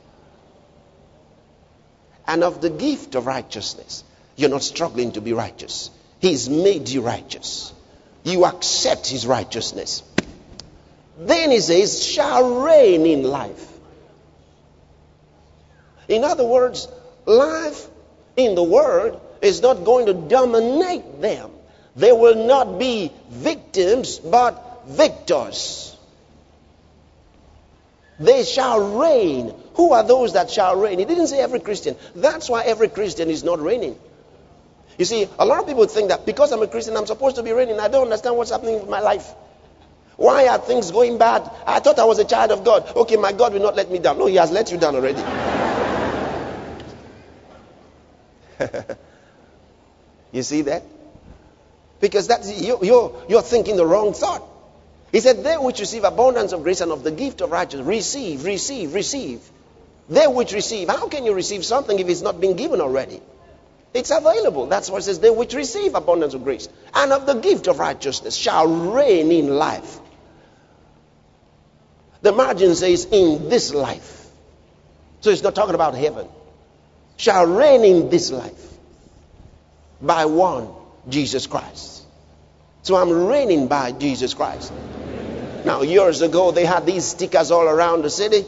And 2.27 2.43
of 2.43 2.61
the 2.61 2.69
gift 2.69 3.15
of 3.15 3.27
righteousness. 3.27 4.03
You're 4.35 4.51
not 4.51 4.65
struggling 4.65 5.13
to 5.13 5.21
be 5.21 5.33
righteous. 5.33 5.91
He's 6.19 6.49
made 6.49 6.89
you 6.89 7.01
righteous. 7.03 7.73
You 8.25 8.45
accept 8.45 9.07
his 9.07 9.25
righteousness. 9.25 10.03
Then 11.17 11.53
he 11.53 11.61
says, 11.61 12.05
shall 12.05 12.65
reign 12.65 13.07
in 13.07 13.23
life. 13.23 13.73
In 16.09 16.25
other 16.25 16.45
words, 16.45 16.89
life 17.25 17.87
in 18.37 18.57
the 18.57 18.65
world 18.65 19.21
is 19.43 19.63
not 19.63 19.85
going 19.85 20.07
to 20.07 20.15
dominate 20.15 21.21
them. 21.21 21.51
They 21.95 22.13
will 22.13 22.47
not 22.47 22.79
be 22.79 23.13
victims, 23.31 24.19
but 24.19 24.68
victors. 24.89 25.97
They 28.19 28.43
shall 28.45 28.99
reign. 28.99 29.55
Who 29.75 29.93
are 29.93 30.03
those 30.03 30.33
that 30.33 30.51
shall 30.51 30.77
reign? 30.77 30.99
He 30.99 31.05
didn't 31.05 31.29
say 31.29 31.39
every 31.41 31.61
Christian. 31.61 31.95
That's 32.17 32.49
why 32.49 32.65
every 32.65 32.89
Christian 32.89 33.31
is 33.31 33.45
not 33.45 33.61
reigning. 33.61 33.97
You 34.99 35.05
see, 35.05 35.29
a 35.39 35.47
lot 35.47 35.61
of 35.61 35.67
people 35.67 35.87
think 35.87 36.09
that 36.09 36.27
because 36.27 36.51
I'm 36.51 36.61
a 36.63 36.67
Christian, 36.67 36.97
I'm 36.97 37.07
supposed 37.07 37.37
to 37.37 37.45
be 37.45 37.53
reigning. 37.53 37.79
I 37.79 37.87
don't 37.87 38.03
understand 38.05 38.37
what's 38.37 38.51
happening 38.51 38.81
with 38.81 38.89
my 38.89 39.01
life. 39.01 39.33
Why 40.17 40.49
are 40.49 40.59
things 40.59 40.91
going 40.91 41.19
bad? 41.19 41.49
I 41.65 41.79
thought 41.79 42.01
I 42.01 42.05
was 42.05 42.19
a 42.19 42.25
child 42.25 42.51
of 42.51 42.65
God. 42.65 42.97
Okay, 42.97 43.15
my 43.15 43.31
God 43.31 43.53
will 43.53 43.63
not 43.63 43.77
let 43.77 43.89
me 43.89 44.01
down. 44.01 44.19
No, 44.19 44.27
He 44.27 44.35
has 44.35 44.51
let 44.51 44.73
you 44.73 44.79
down 44.79 44.97
already. 44.97 45.23
you 50.33 50.43
see 50.43 50.63
that? 50.63 50.83
Because 52.01 52.27
that's 52.27 52.61
you, 52.61 52.79
you're, 52.83 53.23
you're 53.29 53.43
thinking 53.43 53.77
the 53.77 53.87
wrong 53.87 54.13
thought. 54.13 54.43
He 55.13 55.21
said, 55.21 55.43
They 55.43 55.57
which 55.57 55.81
receive 55.81 56.05
abundance 56.05 56.53
of 56.53 56.63
grace 56.63 56.81
and 56.81 56.93
of 56.93 57.03
the 57.03 57.11
gift 57.11 57.41
of 57.41 57.51
righteousness, 57.51 57.87
receive, 57.87 58.45
receive, 58.45 58.95
receive. 58.95 59.41
They 60.09 60.27
which 60.27 60.53
receive. 60.53 60.89
How 60.89 61.09
can 61.09 61.25
you 61.25 61.35
receive 61.35 61.65
something 61.65 61.99
if 61.99 62.09
it's 62.09 62.23
not 62.23 62.41
been 62.41 62.57
given 62.57 62.81
already? 62.81 63.21
It's 63.95 64.11
available. 64.11 64.67
That's 64.67 64.91
what 64.91 64.99
it 64.99 65.05
says. 65.05 65.21
They 65.21 65.31
which 65.31 65.55
receive 65.55 65.95
abundance 65.95 66.35
of 66.35 66.45
grace 66.45 66.69
and 66.95 67.13
of 67.13 67.27
the 67.27 67.35
gift 67.35 67.67
of 67.69 67.79
righteousness 67.79 68.35
shall 68.37 68.67
reign 68.67 69.33
in 69.33 69.49
life. 69.49 69.99
The 72.21 72.33
margin 72.33 72.75
says, 72.75 73.07
in 73.07 73.49
this 73.49 73.73
life. 73.73 74.27
So 75.21 75.31
it's 75.31 75.43
not 75.43 75.55
talking 75.55 75.75
about 75.75 75.95
heaven. 75.95 76.29
Shall 77.17 77.47
reign 77.47 77.85
in 77.85 78.11
this 78.11 78.31
life 78.31 78.79
by 80.01 80.27
one, 80.27 80.69
Jesus 81.09 81.47
Christ. 81.47 81.98
So 82.83 82.97
I'm 82.97 83.27
reigning 83.27 83.69
by 83.69 83.93
Jesus 83.93 84.35
Christ. 84.35 84.73
Now, 85.65 85.83
years 85.83 86.23
ago, 86.23 86.53
they 86.53 86.65
had 86.65 86.87
these 86.87 87.05
stickers 87.05 87.51
all 87.51 87.69
around 87.69 88.03
the 88.03 88.11
city 88.11 88.45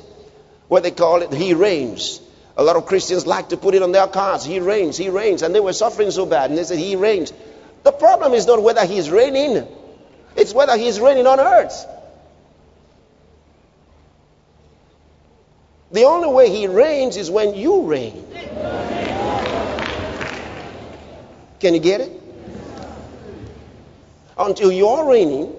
where 0.69 0.81
they 0.81 0.91
call 0.91 1.23
it 1.23 1.33
He 1.33 1.55
reigns. 1.55 2.21
A 2.57 2.63
lot 2.63 2.77
of 2.77 2.87
Christians 2.87 3.27
like 3.27 3.49
to 3.51 3.57
put 3.57 3.75
it 3.75 3.83
on 3.83 3.93
their 3.93 4.07
cars. 4.07 4.45
He 4.45 4.61
reigns, 4.61 4.97
He 4.97 5.09
reigns. 5.09 5.43
And 5.43 5.55
they 5.55 5.61
were 5.61 5.73
suffering 5.73 6.11
so 6.11 6.27
bad. 6.27 6.51
And 6.51 6.59
they 6.59 6.65
said, 6.65 6.79
He 6.79 6.97
reigns. 6.97 7.33
The 7.83 7.93
problem 7.93 8.35
is 8.35 8.47
not 8.47 8.63
whether 8.63 8.85
He's 8.85 9.11
reigning, 9.11 9.67
it's 10.37 10.55
whether 10.55 10.77
He's 10.77 11.01
reigning 11.01 11.27
on 11.27 11.41
earth. 11.41 11.87
The 15.93 16.05
only 16.05 16.29
way 16.29 16.51
He 16.51 16.69
reigns 16.69 17.17
is 17.17 17.31
when 17.31 17.55
you 17.55 17.83
reign. 17.83 18.25
Can 21.59 21.75
you 21.75 21.81
get 21.81 22.01
it? 22.01 22.20
Until 24.41 24.73
you're 24.73 25.09
reigning, 25.09 25.55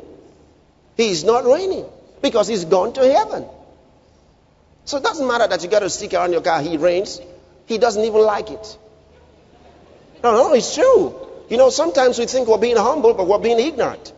He's 0.97 1.23
not 1.23 1.45
reigning 1.45 1.85
because 2.21 2.47
He's 2.47 2.65
gone 2.65 2.93
to 2.93 3.01
heaven. 3.01 3.45
So 4.85 4.97
it 4.97 5.03
doesn't 5.03 5.27
matter 5.27 5.47
that 5.47 5.63
you 5.63 5.69
got 5.69 5.83
a 5.83 5.89
sticker 5.89 6.17
on 6.17 6.31
your 6.31 6.41
car, 6.41 6.61
He 6.61 6.77
reigns. 6.77 7.21
He 7.67 7.77
doesn't 7.77 8.03
even 8.03 8.21
like 8.21 8.49
it. 8.49 8.77
No, 10.23 10.33
no, 10.33 10.53
it's 10.53 10.75
true. 10.75 11.15
You 11.49 11.57
know, 11.57 11.69
sometimes 11.69 12.17
we 12.17 12.25
think 12.25 12.47
we're 12.47 12.57
being 12.57 12.77
humble, 12.77 13.13
but 13.13 13.27
we're 13.27 13.39
being 13.39 13.59
ignorant. 13.59 14.11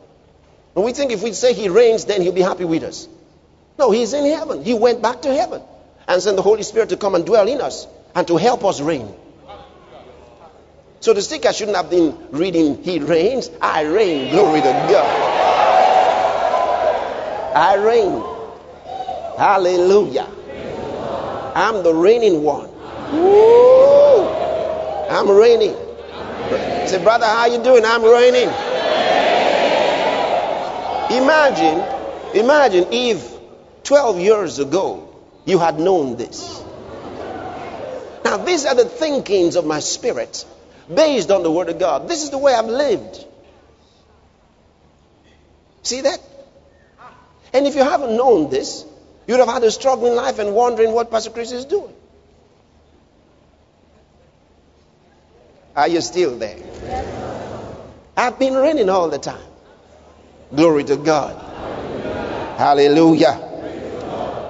And 0.75 0.83
we 0.85 0.93
think 0.93 1.11
if 1.11 1.21
we 1.21 1.33
say 1.33 1.53
He 1.53 1.69
reigns, 1.69 2.05
then 2.05 2.21
He'll 2.21 2.31
be 2.31 2.41
happy 2.41 2.65
with 2.65 2.83
us. 2.83 3.07
No, 3.77 3.91
He's 3.91 4.13
in 4.13 4.25
heaven. 4.25 4.63
He 4.63 4.73
went 4.73 5.01
back 5.01 5.23
to 5.23 5.33
heaven 5.33 5.61
and 6.07 6.21
sent 6.21 6.37
the 6.37 6.41
Holy 6.41 6.63
Spirit 6.63 6.89
to 6.89 6.97
come 6.97 7.15
and 7.15 7.25
dwell 7.25 7.47
in 7.47 7.61
us 7.61 7.87
and 8.15 8.25
to 8.27 8.37
help 8.37 8.63
us 8.63 8.81
reign. 8.81 9.13
So 11.03 11.11
the 11.11 11.21
sticker 11.21 11.51
shouldn't 11.51 11.75
have 11.75 11.89
been 11.89 12.17
reading, 12.31 12.81
He 12.81 12.99
reigns, 12.99 13.51
I 13.61 13.81
reign, 13.81 14.31
glory 14.31 14.61
to 14.61 14.71
God. 14.71 15.33
I 17.53 17.75
reign. 17.75 18.23
Hallelujah. 19.35 20.29
I'm 21.55 21.83
the 21.83 21.93
reigning 21.93 22.41
one. 22.41 22.69
Woo! 23.11 24.23
I'm 25.09 25.29
reigning. 25.29 25.75
Say, 26.87 27.03
brother, 27.03 27.25
how 27.25 27.47
you 27.47 27.61
doing? 27.61 27.83
I'm 27.83 28.01
reigning. 28.01 28.47
Imagine, 31.21 31.83
imagine 32.33 32.87
if 32.93 33.29
12 33.83 34.19
years 34.21 34.59
ago 34.59 35.13
you 35.43 35.59
had 35.59 35.81
known 35.81 36.15
this. 36.15 36.63
Now, 38.23 38.37
these 38.37 38.65
are 38.65 38.75
the 38.75 38.85
thinkings 38.85 39.57
of 39.57 39.65
my 39.65 39.81
spirit 39.81 40.45
based 40.91 41.31
on 41.31 41.43
the 41.43 41.51
Word 41.51 41.69
of 41.69 41.79
God. 41.79 42.07
This 42.07 42.23
is 42.23 42.29
the 42.29 42.37
way 42.37 42.53
I've 42.53 42.65
lived. 42.65 43.25
See 45.83 46.01
that? 46.01 46.19
And 47.53 47.67
if 47.67 47.75
you 47.75 47.83
haven't 47.83 48.15
known 48.15 48.49
this, 48.49 48.85
you'd 49.27 49.39
have 49.39 49.47
had 49.47 49.63
a 49.63 49.71
struggling 49.71 50.15
life 50.15 50.39
and 50.39 50.55
wondering 50.55 50.91
what 50.93 51.11
Pastor 51.11 51.29
Chris 51.29 51.51
is 51.51 51.65
doing. 51.65 51.93
Are 55.75 55.87
you 55.87 56.01
still 56.01 56.37
there? 56.37 56.57
I've 58.15 58.37
been 58.37 58.53
reigning 58.53 58.89
all 58.89 59.09
the 59.09 59.17
time. 59.17 59.43
Glory 60.55 60.83
to 60.85 60.97
God. 60.97 61.35
Hallelujah. 62.57 63.49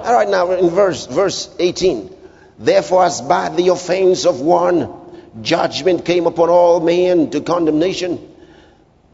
All 0.04 0.12
right, 0.12 0.28
now 0.28 0.50
in 0.52 0.68
verse 0.68 1.06
verse 1.06 1.54
18. 1.58 2.14
Therefore, 2.58 3.04
as 3.04 3.22
by 3.22 3.48
the 3.48 3.68
offense 3.68 4.26
of 4.26 4.40
one, 4.40 5.03
judgment 5.42 6.04
came 6.04 6.26
upon 6.26 6.48
all 6.48 6.80
men 6.80 7.30
to 7.30 7.40
condemnation, 7.40 8.18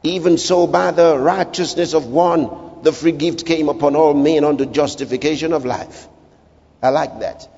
even 0.03 0.39
so 0.39 0.67
by 0.67 0.91
the 0.91 1.19
righteousness 1.19 1.95
of 1.95 2.07
one, 2.07 2.83
the 2.83 2.93
free 2.93 3.13
gift 3.13 3.47
came 3.47 3.69
upon 3.69 3.97
all 3.97 4.15
men 4.15 4.45
unto 4.45 4.65
justification 4.67 5.53
of 5.53 5.65
life. 5.65 6.09
I 6.83 6.89
like 6.89 7.21
that. 7.21 7.49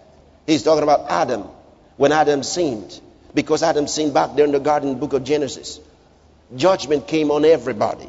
He's 0.46 0.62
talking 0.62 0.82
about 0.82 1.10
Adam 1.10 1.42
when 1.96 2.12
Adam 2.12 2.42
sinned. 2.42 3.00
Because 3.34 3.62
Adam 3.62 3.86
sinned 3.86 4.12
back 4.12 4.34
there 4.34 4.44
in 4.44 4.52
the 4.52 4.60
garden 4.60 4.98
book 4.98 5.12
of 5.12 5.24
Genesis. 5.24 5.80
Judgment 6.54 7.06
came 7.06 7.30
on 7.30 7.44
everybody. 7.44 8.08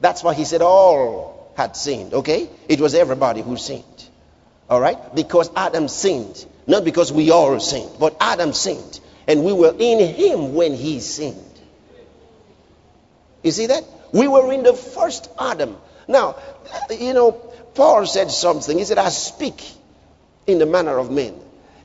That's 0.00 0.22
why 0.22 0.34
he 0.34 0.44
said 0.44 0.62
all 0.62 1.52
had 1.56 1.76
sinned, 1.76 2.14
okay? 2.14 2.48
It 2.68 2.80
was 2.80 2.94
everybody 2.94 3.40
who 3.40 3.56
sinned. 3.56 3.84
All 4.68 4.80
right? 4.80 5.14
Because 5.14 5.50
Adam 5.56 5.88
sinned. 5.88 6.44
Not 6.66 6.84
because 6.84 7.12
we 7.12 7.30
all 7.30 7.58
sinned, 7.60 7.90
but 7.98 8.16
Adam 8.20 8.52
sinned. 8.52 9.00
And 9.26 9.44
we 9.44 9.52
were 9.52 9.74
in 9.78 9.98
him 10.14 10.54
when 10.54 10.74
he 10.74 11.00
sinned. 11.00 11.40
You 13.42 13.50
see 13.50 13.66
that? 13.66 13.84
We 14.12 14.28
were 14.28 14.52
in 14.52 14.62
the 14.62 14.74
first 14.74 15.30
Adam. 15.38 15.76
Now, 16.08 16.36
you 16.90 17.14
know, 17.14 17.32
Paul 17.32 18.06
said 18.06 18.30
something. 18.30 18.78
He 18.78 18.84
said, 18.84 18.98
I 18.98 19.08
speak 19.08 19.62
in 20.46 20.58
the 20.58 20.66
manner 20.66 20.98
of 20.98 21.10
men. 21.10 21.34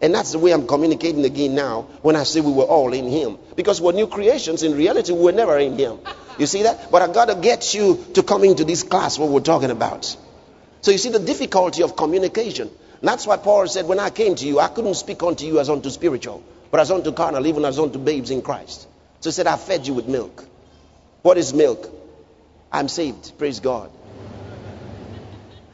And 0.01 0.13
that's 0.13 0.31
the 0.31 0.39
way 0.39 0.51
I'm 0.51 0.65
communicating 0.65 1.25
again 1.25 1.55
now 1.55 1.83
when 2.01 2.15
I 2.15 2.23
say 2.23 2.39
we 2.39 2.53
were 2.53 2.63
all 2.63 2.93
in 2.93 3.07
Him. 3.07 3.37
Because 3.55 3.81
we're 3.81 3.91
new 3.91 4.07
creations. 4.07 4.63
In 4.63 4.75
reality, 4.75 5.11
we 5.11 5.21
were 5.21 5.31
never 5.33 5.57
in 5.57 5.77
Him. 5.77 5.99
You 6.37 6.45
see 6.45 6.63
that? 6.63 6.89
But 6.89 7.01
I 7.01 7.11
got 7.11 7.25
to 7.27 7.35
get 7.35 7.73
you 7.73 8.05
to 8.13 8.23
come 8.23 8.45
into 8.45 8.63
this 8.63 8.83
class, 8.83 9.19
what 9.19 9.29
we're 9.29 9.41
talking 9.41 9.71
about. 9.71 10.15
So 10.81 10.91
you 10.91 10.97
see 10.97 11.09
the 11.09 11.19
difficulty 11.19 11.83
of 11.83 11.97
communication. 11.97 12.69
That's 13.01 13.27
why 13.27 13.37
Paul 13.37 13.67
said, 13.67 13.85
When 13.85 13.99
I 13.99 14.09
came 14.09 14.35
to 14.35 14.45
you, 14.45 14.59
I 14.59 14.69
couldn't 14.69 14.95
speak 14.95 15.21
unto 15.21 15.45
you 15.45 15.59
as 15.59 15.69
unto 15.69 15.89
spiritual, 15.89 16.43
but 16.71 16.79
as 16.79 16.91
unto 16.91 17.11
carnal, 17.11 17.45
even 17.47 17.65
as 17.65 17.79
unto 17.79 17.99
babes 17.99 18.31
in 18.31 18.41
Christ. 18.41 18.87
So 19.21 19.29
he 19.29 19.33
said, 19.33 19.47
I 19.47 19.57
fed 19.57 19.87
you 19.87 19.93
with 19.93 20.07
milk. 20.07 20.45
What 21.21 21.37
is 21.37 21.53
milk? 21.53 21.89
I'm 22.71 22.87
saved. 22.87 23.37
Praise 23.37 23.59
God. 23.59 23.91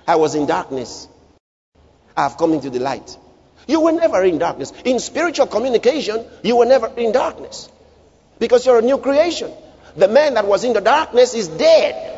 I 0.07 0.15
was 0.15 0.35
in 0.35 0.45
darkness. 0.45 1.07
I've 2.15 2.37
come 2.37 2.53
into 2.53 2.69
the 2.69 2.79
light. 2.79 3.17
You 3.67 3.81
were 3.81 3.91
never 3.91 4.23
in 4.23 4.37
darkness. 4.37 4.71
In 4.85 4.99
spiritual 4.99 5.47
communication, 5.47 6.25
you 6.43 6.55
were 6.57 6.65
never 6.65 6.87
in 6.95 7.11
darkness. 7.11 7.69
Because 8.39 8.65
you're 8.65 8.79
a 8.79 8.83
new 8.83 8.99
creation. 8.99 9.51
The 9.95 10.07
man 10.07 10.35
that 10.35 10.45
was 10.45 10.63
in 10.63 10.73
the 10.73 10.81
darkness 10.81 11.33
is 11.33 11.47
dead. 11.47 12.11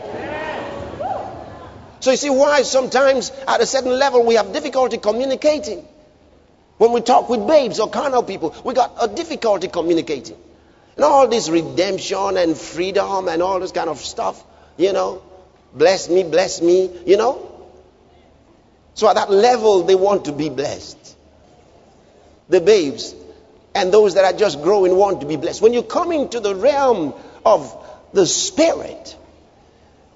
So 2.00 2.12
you 2.12 2.18
see 2.18 2.30
why 2.30 2.62
sometimes 2.62 3.32
at 3.48 3.62
a 3.62 3.66
certain 3.66 3.98
level 3.98 4.24
we 4.26 4.36
have 4.36 4.54
difficulty 4.54 4.98
communicating. 4.98 5.86
When 6.78 6.92
we 6.92 7.02
talk 7.02 7.30
with 7.30 7.48
babes 7.48 7.80
or 7.80 7.90
carnal 7.90 8.24
people, 8.24 8.56
we 8.64 8.74
got 8.74 8.94
a 9.02 9.08
difficulty 9.08 9.68
communicating. 9.68 10.38
And 10.96 11.06
all 11.06 11.28
this 11.28 11.50
redemption 11.50 12.38
and 12.38 12.58
freedom 12.58 13.28
and 13.28 13.42
all 13.42 13.60
this 13.60 13.72
kind 13.72 13.90
of 13.90 14.00
stuff, 14.00 14.44
you 14.78 14.94
know, 14.94 15.22
bless 15.74 16.10
me, 16.10 16.24
bless 16.24 16.62
me, 16.62 16.90
you 17.06 17.18
know. 17.18 17.52
So 18.94 19.08
at 19.08 19.16
that 19.16 19.32
level, 19.32 19.84
they 19.84 19.96
want 19.96 20.26
to 20.26 20.32
be 20.32 20.50
blessed. 20.50 21.16
The 22.50 22.62
babes 22.62 23.14
and 23.76 23.94
those 23.94 24.16
that 24.16 24.26
are 24.26 24.38
just 24.38 24.62
growing 24.64 24.96
want 24.96 25.22
to 25.22 25.28
be 25.28 25.36
blessed. 25.36 25.62
When 25.62 25.74
you 25.74 25.84
come 25.84 26.12
into 26.12 26.40
the 26.40 26.56
realm 26.56 27.14
of 27.46 27.76
the 28.14 28.26
Spirit, 28.26 29.16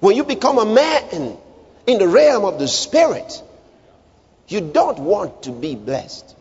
when 0.00 0.16
you 0.16 0.24
become 0.24 0.58
a 0.58 0.64
man 0.64 1.36
in 1.86 1.98
the 1.98 2.08
realm 2.08 2.44
of 2.44 2.58
the 2.58 2.66
Spirit, 2.66 3.40
you 4.48 4.60
don't 4.60 4.98
want 4.98 5.44
to 5.44 5.52
be 5.52 5.76
blessed. 5.76 6.36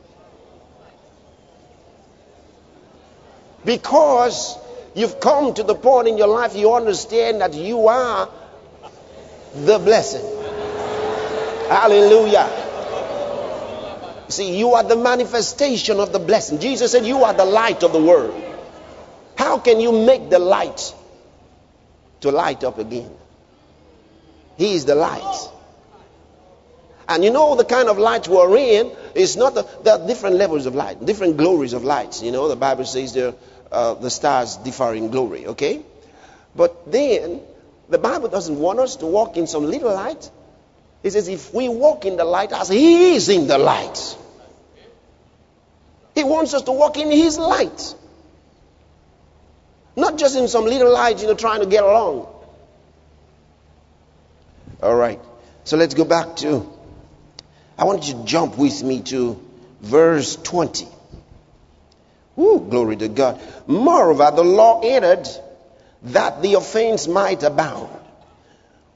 Because 3.64 4.58
you've 4.94 5.20
come 5.20 5.54
to 5.54 5.64
the 5.64 5.76
point 5.76 6.08
in 6.08 6.18
your 6.18 6.28
life 6.28 6.56
you 6.56 6.74
understand 6.74 7.42
that 7.42 7.54
you 7.54 7.88
are 7.88 8.30
the 9.54 9.80
blessing. 9.80 10.26
Hallelujah. 11.70 12.50
See, 14.30 14.58
you 14.58 14.74
are 14.74 14.84
the 14.84 14.96
manifestation 14.96 16.00
of 16.00 16.14
the 16.14 16.20
blessing. 16.20 16.60
Jesus 16.60 16.92
said, 16.92 17.06
You 17.06 17.24
are 17.24 17.34
the 17.34 17.46
light 17.46 17.84
of 17.84 17.92
the 17.92 18.02
world. 18.02 18.34
How 19.38 19.58
can 19.58 19.80
you 19.80 19.92
make 19.92 20.30
the 20.30 20.40
light 20.40 20.94
to 22.22 22.32
light 22.32 22.64
up 22.64 22.78
again? 22.78 23.12
He 24.58 24.74
is 24.74 24.86
the 24.86 24.96
light. 24.96 25.51
And 27.16 27.26
you 27.26 27.32
know 27.32 27.56
the 27.56 27.66
kind 27.66 27.90
of 27.90 27.98
light 27.98 28.28
we're 28.28 28.58
in 28.58 28.92
is 29.16 29.36
not 29.36 29.54
the, 29.54 29.64
there 29.84 30.00
are 30.00 30.08
different 30.08 30.38
levels 30.38 30.66
of 30.66 30.76
light, 30.76 31.06
different 31.06 31.38
glories 31.38 31.74
of 31.74 31.84
lights. 31.84 32.24
You 32.24 32.32
know, 32.32 32.48
the 32.48 32.56
Bible 32.56 32.86
says 32.86 33.14
there 33.14 33.34
uh, 33.72 33.96
the 33.96 34.10
stars 34.10 34.56
differ 34.58 34.94
in 34.94 35.10
glory, 35.12 35.48
okay? 35.48 35.82
But 36.56 36.92
then, 36.92 37.42
the 37.90 37.98
Bible 37.98 38.30
doesn't 38.30 38.58
want 38.58 38.80
us 38.80 38.96
to 38.98 39.06
walk 39.06 39.36
in 39.36 39.48
some 39.48 39.66
little 39.66 39.94
light. 39.94 40.30
It 41.04 41.12
says, 41.12 41.28
if 41.28 41.54
we 41.54 41.68
walk 41.68 42.06
in 42.06 42.16
the 42.16 42.26
light 42.26 42.54
as 42.54 42.70
He 42.70 43.16
is 43.16 43.28
in 43.30 43.48
the 43.48 43.58
light, 43.58 44.18
He 46.16 46.24
wants 46.24 46.54
us 46.54 46.62
to 46.64 46.72
walk 46.72 46.98
in 46.98 47.12
His 47.12 47.38
light. 47.38 47.96
Not 49.96 50.18
just 50.18 50.38
in 50.38 50.48
some 50.48 50.66
little 50.66 50.92
light, 50.94 51.22
you 51.22 51.28
know, 51.28 51.34
trying 51.34 51.60
to 51.60 51.66
get 51.66 51.84
along. 51.84 52.28
All 54.82 54.96
right. 54.96 55.20
So 55.64 55.78
let's 55.78 55.94
go 55.94 56.06
back 56.06 56.38
to, 56.38 56.72
I 57.78 57.86
want 57.86 58.08
you 58.08 58.16
to 58.16 58.26
jump 58.26 58.58
with 58.58 58.84
me 58.84 59.02
to 59.04 59.42
verse 59.82 60.36
20. 60.36 60.88
Ooh, 62.40 62.66
glory 62.70 62.96
to 62.98 63.08
God. 63.08 63.42
Moreover, 63.68 64.32
the 64.36 64.44
law 64.44 64.82
entered 64.84 65.28
that 66.04 66.42
the 66.42 66.56
offense 66.56 67.08
might 67.08 67.44
abound. 67.44 67.90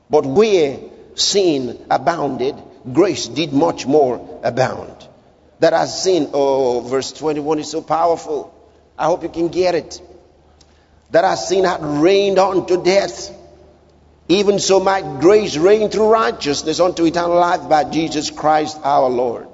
But 0.10 0.26
where 0.26 0.80
sin 1.16 1.86
abounded, 1.90 2.56
grace 2.92 3.28
did 3.28 3.54
much 3.54 3.86
more 3.86 4.40
abound. 4.44 5.08
That 5.60 5.74
has 5.74 6.04
sin, 6.04 6.30
oh, 6.34 6.82
verse 6.82 7.12
21 7.12 7.60
is 7.60 7.72
so 7.72 7.82
powerful. 7.82 8.54
I 8.98 9.06
hope 9.06 9.24
you 9.24 9.30
can 9.30 9.48
get 9.50 9.76
it. 9.76 10.02
That 11.12 11.24
has 11.24 11.48
sin 11.48 11.64
had 11.64 11.84
reigned 11.84 12.40
unto 12.40 12.84
death. 12.84 13.35
Even 14.28 14.58
so 14.60 14.80
might 14.80 15.20
grace 15.20 15.56
reign 15.56 15.90
through 15.90 16.10
righteousness 16.10 16.80
unto 16.80 17.06
eternal 17.06 17.36
life 17.36 17.70
by 17.70 17.84
Jesus 17.84 18.32
Christ 18.32 18.80
our 18.84 19.10
Lord. 19.10 19.48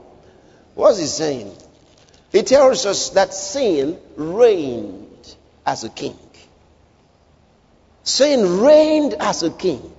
What's 0.76 0.98
he 0.98 1.06
saying? 1.06 1.54
He 2.32 2.44
tells 2.44 2.86
us 2.86 3.10
that 3.12 3.34
sin 3.34 3.98
reigned 4.16 5.36
as 5.66 5.84
a 5.84 5.90
king. 5.90 6.18
Sin 8.04 8.62
reigned 8.62 9.14
as 9.16 9.44
a 9.44 9.52
king. 9.52 9.92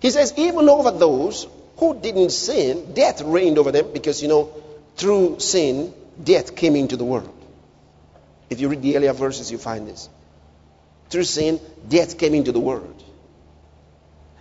He 0.00 0.10
says, 0.10 0.34
even 0.36 0.68
over 0.68 0.90
those 0.90 1.46
who 1.78 1.98
didn't 1.98 2.30
sin, 2.30 2.92
death 2.92 3.22
reigned 3.22 3.56
over 3.56 3.72
them 3.72 3.92
because, 3.92 4.20
you 4.20 4.28
know, 4.28 4.52
through 4.96 5.40
sin, 5.40 5.94
death 6.22 6.54
came 6.54 6.76
into 6.76 6.96
the 6.96 7.04
world. 7.04 7.32
If 8.50 8.60
you 8.60 8.68
read 8.68 8.82
the 8.82 8.96
earlier 8.96 9.12
verses, 9.14 9.50
you 9.50 9.58
find 9.58 9.86
this. 9.88 10.10
Through 11.12 11.24
sin, 11.24 11.60
death 11.86 12.16
came 12.16 12.32
into 12.32 12.52
the 12.52 12.58
world. 12.58 13.04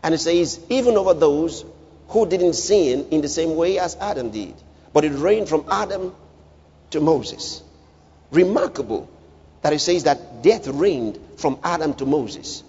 And 0.04 0.14
it 0.14 0.20
says, 0.20 0.58
even 0.70 0.96
over 0.96 1.14
those 1.14 1.66
who 2.08 2.26
didn't 2.26 2.54
sin 2.54 3.08
in 3.12 3.20
the 3.20 3.28
same 3.28 3.58
way 3.58 3.78
as 3.78 3.98
Adam 3.98 4.32
did. 4.32 4.54
But 4.94 5.04
it 5.04 5.12
reigned 5.12 5.50
from 5.50 5.66
Adam 5.70 6.16
to 6.92 7.02
Moses. 7.02 7.62
Remarkable 8.32 9.10
that 9.64 9.74
it 9.74 9.80
says 9.80 10.06
that 10.06 10.44
death 10.44 10.66
reigned 10.66 11.20
from 11.36 11.60
Adam 11.62 11.94
to 11.96 12.06
Moses. 12.06 12.64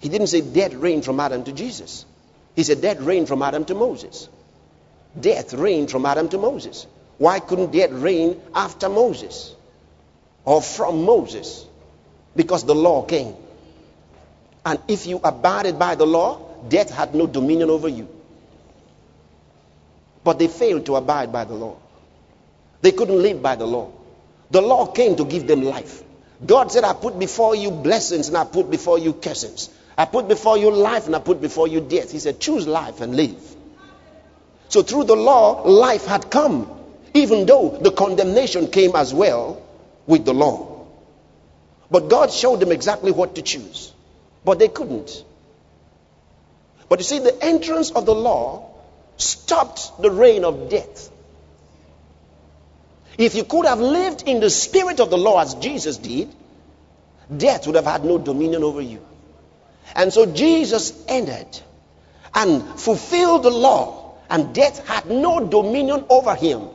He 0.00 0.08
didn't 0.08 0.26
say 0.26 0.40
death 0.40 0.74
reigned 0.74 1.04
from 1.04 1.20
Adam 1.20 1.44
to 1.44 1.52
Jesus. 1.52 2.06
He 2.56 2.64
said 2.64 2.82
death 2.82 2.98
reigned 2.98 3.28
from 3.28 3.42
Adam 3.42 3.64
to 3.66 3.76
Moses. 3.76 4.28
Death 5.18 5.54
reigned 5.54 5.88
from 5.88 6.04
Adam 6.04 6.28
to 6.30 6.38
Moses. 6.38 6.88
Why 7.18 7.38
couldn't 7.38 7.70
death 7.70 7.92
reign 7.92 8.40
after 8.56 8.88
Moses 8.88 9.54
or 10.44 10.60
from 10.60 11.04
Moses? 11.04 11.64
Because 12.36 12.64
the 12.64 12.74
law 12.74 13.02
came. 13.02 13.34
And 14.64 14.78
if 14.88 15.06
you 15.06 15.20
abided 15.22 15.78
by 15.78 15.94
the 15.94 16.06
law, 16.06 16.40
death 16.68 16.90
had 16.90 17.14
no 17.14 17.26
dominion 17.26 17.70
over 17.70 17.88
you. 17.88 18.08
But 20.24 20.38
they 20.38 20.48
failed 20.48 20.86
to 20.86 20.96
abide 20.96 21.32
by 21.32 21.44
the 21.44 21.54
law. 21.54 21.76
They 22.80 22.92
couldn't 22.92 23.20
live 23.22 23.42
by 23.42 23.56
the 23.56 23.66
law. 23.66 23.92
The 24.50 24.62
law 24.62 24.86
came 24.86 25.16
to 25.16 25.24
give 25.24 25.46
them 25.46 25.62
life. 25.62 26.02
God 26.44 26.72
said, 26.72 26.84
I 26.84 26.92
put 26.92 27.18
before 27.18 27.54
you 27.54 27.70
blessings 27.70 28.28
and 28.28 28.36
I 28.36 28.44
put 28.44 28.70
before 28.70 28.98
you 28.98 29.12
cursings. 29.12 29.70
I 29.96 30.06
put 30.06 30.28
before 30.28 30.58
you 30.58 30.70
life 30.70 31.06
and 31.06 31.14
I 31.14 31.20
put 31.20 31.40
before 31.40 31.68
you 31.68 31.80
death. 31.80 32.10
He 32.10 32.18
said, 32.18 32.40
choose 32.40 32.66
life 32.66 33.00
and 33.00 33.14
live. 33.16 33.56
So 34.68 34.82
through 34.82 35.04
the 35.04 35.14
law, 35.14 35.62
life 35.62 36.06
had 36.06 36.30
come, 36.30 36.68
even 37.12 37.46
though 37.46 37.78
the 37.80 37.92
condemnation 37.92 38.68
came 38.68 38.96
as 38.96 39.14
well 39.14 39.62
with 40.06 40.24
the 40.24 40.34
law. 40.34 40.73
But 41.94 42.08
God 42.08 42.32
showed 42.32 42.58
them 42.58 42.72
exactly 42.72 43.12
what 43.12 43.36
to 43.36 43.42
choose. 43.42 43.92
But 44.44 44.58
they 44.58 44.66
couldn't. 44.66 45.24
But 46.88 46.98
you 46.98 47.04
see, 47.04 47.20
the 47.20 47.40
entrance 47.40 47.92
of 47.92 48.04
the 48.04 48.14
law 48.16 48.68
stopped 49.16 50.02
the 50.02 50.10
reign 50.10 50.44
of 50.44 50.68
death. 50.70 51.08
If 53.16 53.36
you 53.36 53.44
could 53.44 53.66
have 53.66 53.78
lived 53.78 54.24
in 54.26 54.40
the 54.40 54.50
spirit 54.50 54.98
of 54.98 55.10
the 55.10 55.16
law 55.16 55.40
as 55.40 55.54
Jesus 55.54 55.96
did, 55.96 56.34
death 57.36 57.68
would 57.68 57.76
have 57.76 57.84
had 57.84 58.04
no 58.04 58.18
dominion 58.18 58.64
over 58.64 58.80
you. 58.80 59.00
And 59.94 60.12
so 60.12 60.26
Jesus 60.26 60.92
entered 61.06 61.60
and 62.34 62.64
fulfilled 62.80 63.44
the 63.44 63.50
law, 63.50 64.16
and 64.28 64.52
death 64.52 64.84
had 64.88 65.08
no 65.08 65.46
dominion 65.46 66.06
over 66.08 66.34
him 66.34 66.70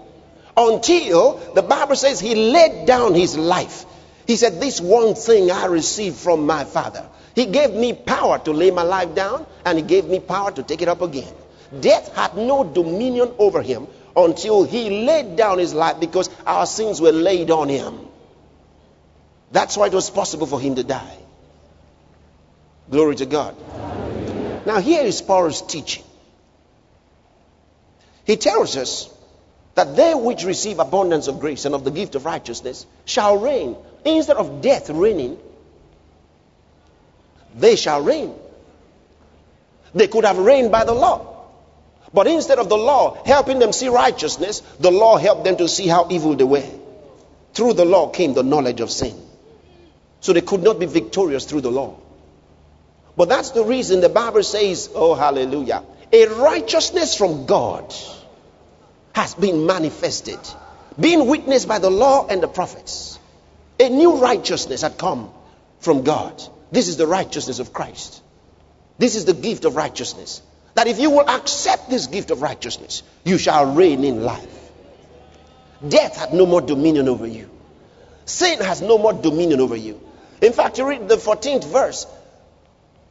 until 0.55 1.33
the 1.55 1.61
Bible 1.61 1.97
says 1.97 2.21
he 2.21 2.35
laid 2.35 2.85
down 2.85 3.15
his 3.15 3.37
life. 3.37 3.85
He 4.29 4.35
said, 4.35 4.61
This 4.61 4.79
one 4.79 5.15
thing 5.15 5.49
I 5.49 5.65
received 5.65 6.15
from 6.15 6.45
my 6.45 6.63
Father. 6.63 7.03
He 7.33 7.47
gave 7.47 7.71
me 7.73 7.93
power 7.93 8.37
to 8.37 8.51
lay 8.51 8.69
my 8.69 8.83
life 8.83 9.15
down, 9.15 9.47
and 9.65 9.75
he 9.75 9.83
gave 9.83 10.05
me 10.05 10.19
power 10.19 10.51
to 10.51 10.61
take 10.61 10.83
it 10.83 10.87
up 10.87 11.01
again. 11.01 11.33
Death 11.79 12.13
had 12.15 12.37
no 12.37 12.63
dominion 12.63 13.33
over 13.39 13.63
him 13.63 13.87
until 14.15 14.65
he 14.65 15.03
laid 15.03 15.35
down 15.35 15.57
his 15.57 15.73
life 15.73 15.99
because 15.99 16.29
our 16.45 16.67
sins 16.67 17.01
were 17.01 17.11
laid 17.11 17.49
on 17.49 17.69
him. 17.69 18.01
That's 19.51 19.75
why 19.75 19.87
it 19.87 19.93
was 19.93 20.11
possible 20.11 20.45
for 20.45 20.61
him 20.61 20.75
to 20.75 20.83
die. 20.83 21.17
Glory 22.91 23.15
to 23.15 23.25
God. 23.25 23.55
Now, 24.63 24.79
here 24.79 25.01
is 25.01 25.23
Paul's 25.23 25.63
teaching. 25.63 26.03
He 28.25 28.37
tells 28.37 28.77
us 28.77 29.11
that 29.73 29.95
they 29.95 30.13
which 30.13 30.43
receive 30.43 30.77
abundance 30.77 31.27
of 31.27 31.39
grace 31.39 31.65
and 31.65 31.73
of 31.73 31.83
the 31.83 31.89
gift 31.89 32.13
of 32.13 32.25
righteousness 32.25 32.85
shall 33.05 33.39
reign. 33.39 33.75
Instead 34.05 34.37
of 34.37 34.61
death 34.61 34.89
reigning, 34.89 35.37
they 37.55 37.75
shall 37.75 38.01
reign. 38.01 38.33
They 39.93 40.07
could 40.07 40.25
have 40.25 40.37
reigned 40.37 40.71
by 40.71 40.83
the 40.83 40.93
law. 40.93 41.25
But 42.13 42.27
instead 42.27 42.59
of 42.59 42.69
the 42.69 42.77
law 42.77 43.23
helping 43.25 43.59
them 43.59 43.71
see 43.71 43.87
righteousness, 43.89 44.61
the 44.79 44.91
law 44.91 45.17
helped 45.17 45.43
them 45.43 45.57
to 45.57 45.67
see 45.67 45.87
how 45.87 46.07
evil 46.09 46.35
they 46.35 46.43
were. 46.43 46.65
Through 47.53 47.73
the 47.73 47.85
law 47.85 48.09
came 48.09 48.33
the 48.33 48.43
knowledge 48.43 48.79
of 48.79 48.89
sin. 48.89 49.15
So 50.21 50.33
they 50.33 50.41
could 50.41 50.63
not 50.63 50.79
be 50.79 50.85
victorious 50.85 51.45
through 51.45 51.61
the 51.61 51.71
law. 51.71 51.97
But 53.15 53.29
that's 53.29 53.51
the 53.51 53.63
reason 53.63 54.01
the 54.01 54.09
Bible 54.09 54.43
says, 54.43 54.89
oh, 54.95 55.13
hallelujah, 55.13 55.83
a 56.11 56.25
righteousness 56.27 57.15
from 57.15 57.45
God 57.45 57.93
has 59.13 59.35
been 59.35 59.65
manifested, 59.65 60.39
being 60.99 61.27
witnessed 61.27 61.67
by 61.67 61.79
the 61.79 61.89
law 61.89 62.27
and 62.27 62.41
the 62.41 62.47
prophets. 62.47 63.18
A 63.79 63.89
new 63.89 64.17
righteousness 64.17 64.81
had 64.81 64.97
come 64.97 65.31
from 65.79 66.03
God. 66.03 66.41
This 66.71 66.87
is 66.87 66.97
the 66.97 67.07
righteousness 67.07 67.59
of 67.59 67.73
Christ. 67.73 68.21
This 68.97 69.15
is 69.15 69.25
the 69.25 69.33
gift 69.33 69.65
of 69.65 69.75
righteousness. 69.75 70.41
That 70.75 70.87
if 70.87 70.99
you 70.99 71.09
will 71.09 71.27
accept 71.27 71.89
this 71.89 72.07
gift 72.07 72.31
of 72.31 72.41
righteousness, 72.41 73.03
you 73.23 73.37
shall 73.37 73.73
reign 73.73 74.03
in 74.03 74.23
life. 74.23 74.71
Death 75.87 76.17
had 76.17 76.33
no 76.33 76.45
more 76.45 76.61
dominion 76.61 77.07
over 77.07 77.25
you. 77.25 77.49
Sin 78.25 78.59
has 78.59 78.81
no 78.81 78.97
more 78.97 79.13
dominion 79.13 79.61
over 79.61 79.75
you. 79.75 79.99
In 80.41 80.53
fact, 80.53 80.77
you 80.77 80.87
read 80.87 81.07
the 81.07 81.15
14th 81.15 81.65
verse 81.65 82.05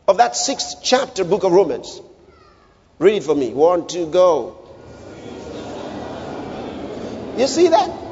of 0.07 0.19
that 0.19 0.37
sixth 0.37 0.79
chapter, 0.83 1.25
book 1.25 1.45
of 1.45 1.53
Romans. 1.53 2.01
Read 2.99 3.17
it 3.17 3.25
for 3.25 3.35
me. 3.35 3.53
One, 3.53 3.87
two, 3.87 4.07
go. 4.07 4.57
You 7.37 7.47
see 7.47 7.69
that? 7.69 8.08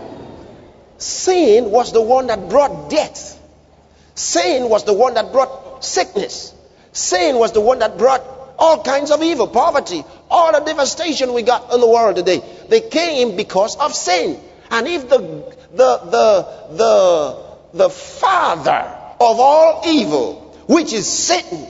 Sin 0.99 1.71
was 1.71 1.93
the 1.93 2.03
one 2.03 2.29
that 2.29 2.49
brought 2.49 2.91
death. 2.91 3.41
Sin 4.15 4.69
was 4.69 4.85
the 4.85 4.95
one 4.95 5.15
that 5.15 5.33
brought 5.33 5.85
sickness. 5.85 6.55
Sin 6.93 7.37
was 7.37 7.53
the 7.53 7.61
one 7.61 7.81
that 7.81 7.99
brought 7.99 8.23
all 8.59 8.83
kinds 8.83 9.11
of 9.11 9.23
evil, 9.23 9.47
poverty, 9.47 10.03
all 10.31 10.53
the 10.53 10.65
devastation 10.65 11.35
we 11.35 11.43
got 11.43 11.73
in 11.73 11.81
the 11.81 11.87
world 11.87 12.17
today. 12.17 12.43
They 12.69 12.81
came 12.81 13.37
because 13.37 13.77
of 13.77 13.95
sin. 13.95 14.41
And 14.71 14.87
if 14.89 15.09
the 15.09 15.19
the 15.75 15.99
the 15.99 16.49
the 16.71 17.47
the 17.75 17.91
father 17.91 18.99
of 19.21 19.41
all 19.41 19.83
evil, 19.87 20.57
which 20.67 20.93
is 20.93 21.07
Satan, 21.07 21.67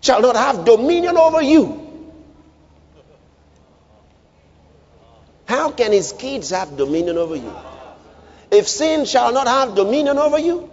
shall 0.00 0.22
not 0.22 0.36
have 0.36 0.64
dominion 0.64 1.16
over 1.16 1.42
you. 1.42 1.83
How 5.54 5.70
can 5.70 5.92
his 5.92 6.12
kids 6.12 6.50
have 6.50 6.76
dominion 6.76 7.16
over 7.16 7.36
you? 7.36 7.52
If 8.50 8.66
sin 8.66 9.04
shall 9.04 9.32
not 9.32 9.46
have 9.46 9.76
dominion 9.76 10.18
over 10.18 10.36
you, 10.36 10.68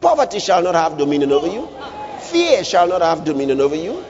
poverty 0.00 0.38
shall 0.38 0.62
not 0.62 0.76
have 0.76 0.96
dominion 0.96 1.32
over 1.32 1.48
you, 1.48 1.68
fear 2.20 2.62
shall 2.62 2.86
not 2.86 3.02
have 3.02 3.24
dominion 3.24 3.60
over 3.60 3.74
you, 3.74 4.04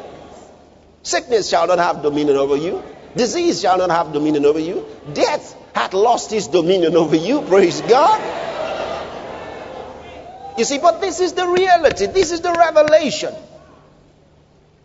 sickness 1.02 1.48
shall 1.48 1.66
not 1.66 1.78
have 1.78 2.02
dominion 2.02 2.36
over 2.36 2.54
you, 2.54 2.82
disease 3.16 3.62
shall 3.62 3.78
not 3.78 3.88
have 3.90 4.12
dominion 4.12 4.44
over 4.44 4.58
you, 4.58 4.84
death 5.14 5.56
hath 5.74 5.94
lost 5.94 6.30
his 6.30 6.48
dominion 6.48 6.96
over 6.96 7.16
you. 7.16 7.40
Praise 7.40 7.80
God. 7.80 8.20
You 10.58 10.64
see, 10.64 10.80
but 10.80 11.00
this 11.00 11.20
is 11.20 11.32
the 11.32 11.48
reality, 11.48 12.04
this 12.08 12.30
is 12.30 12.42
the 12.42 12.52
revelation. 12.52 13.34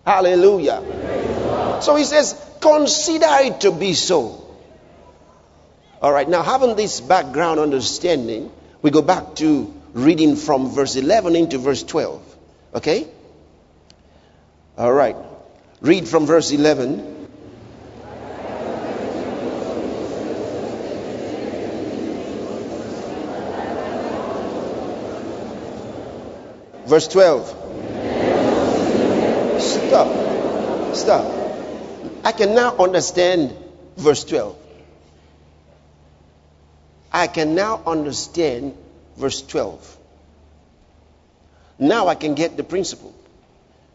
Hallelujah. 0.05 1.81
So 1.81 1.97
he 1.97 2.05
says, 2.05 2.41
consider 2.61 3.27
it 3.41 3.59
to 3.61 3.71
be 3.73 3.93
so. 3.93 4.44
All 6.01 6.11
right, 6.11 6.27
now 6.27 6.43
having 6.43 6.75
this 6.75 6.99
background 7.01 7.59
understanding, 7.59 8.51
we 8.81 8.91
go 8.91 9.01
back 9.01 9.35
to 9.35 9.73
reading 9.93 10.35
from 10.35 10.69
verse 10.69 10.95
11 10.95 11.35
into 11.35 11.57
verse 11.57 11.83
12. 11.83 12.21
Okay? 12.75 13.07
All 14.77 14.91
right. 14.91 15.15
Read 15.79 16.07
from 16.07 16.25
verse 16.25 16.51
11. 16.51 17.13
Verse 26.85 27.07
12. 27.07 27.47
Stop. 29.61 30.95
Stop. 30.95 31.25
I 32.25 32.31
can 32.31 32.53
now 32.53 32.75
understand 32.77 33.55
verse 33.97 34.23
12. 34.25 34.64
I 37.15 37.27
can 37.27 37.55
now 37.55 37.81
understand 37.87 38.77
verse 39.15 39.41
12. 39.41 39.97
Now 41.79 42.09
I 42.09 42.15
can 42.15 42.35
get 42.35 42.57
the 42.57 42.63
principle. 42.63 43.15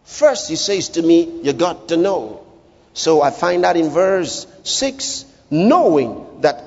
First, 0.04 0.48
he 0.48 0.56
says 0.56 0.88
to 0.90 1.02
me, 1.02 1.42
You 1.42 1.52
got 1.52 1.88
to 1.88 1.98
know. 1.98 2.46
So 2.94 3.20
I 3.20 3.30
find 3.30 3.66
out 3.66 3.76
in 3.76 3.90
verse 3.90 4.46
6 4.62 5.26
knowing 5.50 6.40
that 6.40 6.64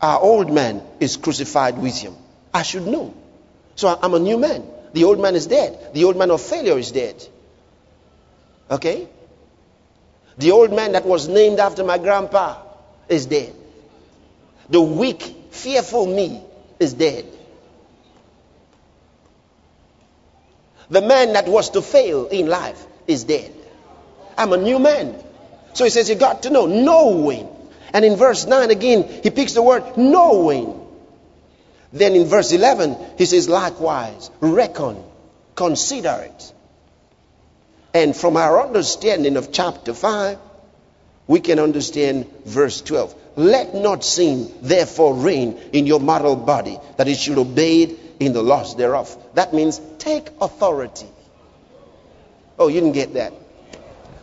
our 0.00 0.18
old 0.18 0.50
man 0.50 0.82
is 0.98 1.18
crucified 1.18 1.76
with 1.76 1.98
him. 1.98 2.16
I 2.54 2.62
should 2.62 2.86
know. 2.86 3.12
So 3.74 3.98
I'm 4.02 4.14
a 4.14 4.18
new 4.18 4.38
man. 4.38 4.64
The 4.94 5.04
old 5.04 5.20
man 5.20 5.34
is 5.34 5.46
dead. 5.46 5.92
The 5.92 6.04
old 6.04 6.16
man 6.16 6.30
of 6.30 6.40
failure 6.40 6.78
is 6.78 6.90
dead. 6.90 7.22
Okay? 8.70 9.08
The 10.38 10.52
old 10.52 10.72
man 10.72 10.92
that 10.92 11.04
was 11.04 11.28
named 11.28 11.60
after 11.60 11.84
my 11.84 11.98
grandpa 11.98 12.62
is 13.10 13.26
dead. 13.26 13.54
The 14.68 14.80
weak, 14.80 15.22
fearful 15.50 16.06
me 16.06 16.42
is 16.78 16.94
dead. 16.94 17.26
The 20.90 21.00
man 21.00 21.32
that 21.32 21.48
was 21.48 21.70
to 21.70 21.82
fail 21.82 22.26
in 22.26 22.46
life 22.46 22.84
is 23.06 23.24
dead. 23.24 23.52
I'm 24.36 24.52
a 24.52 24.56
new 24.56 24.78
man. 24.78 25.16
So 25.72 25.84
he 25.84 25.90
says, 25.90 26.08
You 26.08 26.14
got 26.14 26.42
to 26.42 26.50
know, 26.50 26.66
knowing. 26.66 27.48
And 27.92 28.04
in 28.04 28.16
verse 28.16 28.44
9 28.44 28.70
again, 28.70 29.20
he 29.22 29.30
picks 29.30 29.52
the 29.52 29.62
word 29.62 29.96
knowing. 29.96 30.84
Then 31.94 32.14
in 32.16 32.26
verse 32.26 32.50
11, 32.50 32.96
he 33.16 33.24
says, 33.24 33.48
likewise, 33.48 34.28
reckon, 34.40 35.00
consider 35.54 36.24
it. 36.24 36.52
And 37.94 38.16
from 38.16 38.36
our 38.36 38.66
understanding 38.66 39.36
of 39.36 39.52
chapter 39.52 39.94
5, 39.94 40.38
we 41.28 41.38
can 41.38 41.60
understand 41.60 42.26
verse 42.44 42.80
12. 42.80 43.14
Let 43.36 43.74
not 43.74 44.04
sin 44.04 44.52
therefore 44.62 45.14
reign 45.14 45.58
in 45.72 45.86
your 45.86 46.00
mortal 46.00 46.36
body, 46.36 46.78
that 46.96 47.08
it 47.08 47.18
should 47.18 47.38
obey 47.38 47.94
in 48.20 48.32
the 48.32 48.42
lust 48.42 48.78
thereof. 48.78 49.16
That 49.34 49.52
means 49.52 49.80
take 49.98 50.28
authority. 50.40 51.08
Oh, 52.58 52.68
you 52.68 52.80
didn't 52.80 52.92
get 52.92 53.14
that. 53.14 53.32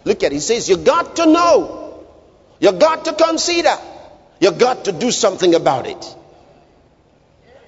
Look 0.06 0.24
at 0.24 0.32
it. 0.32 0.36
He 0.36 0.40
says, 0.40 0.70
You 0.70 0.78
got 0.78 1.18
to 1.18 1.26
know. 1.26 2.06
You 2.60 2.72
got 2.72 3.06
to 3.06 3.14
consider. 3.14 3.76
You 4.40 4.52
got 4.52 4.86
to 4.86 4.92
do 4.92 5.12
something 5.12 5.54
about 5.56 5.88
it. 5.88 6.16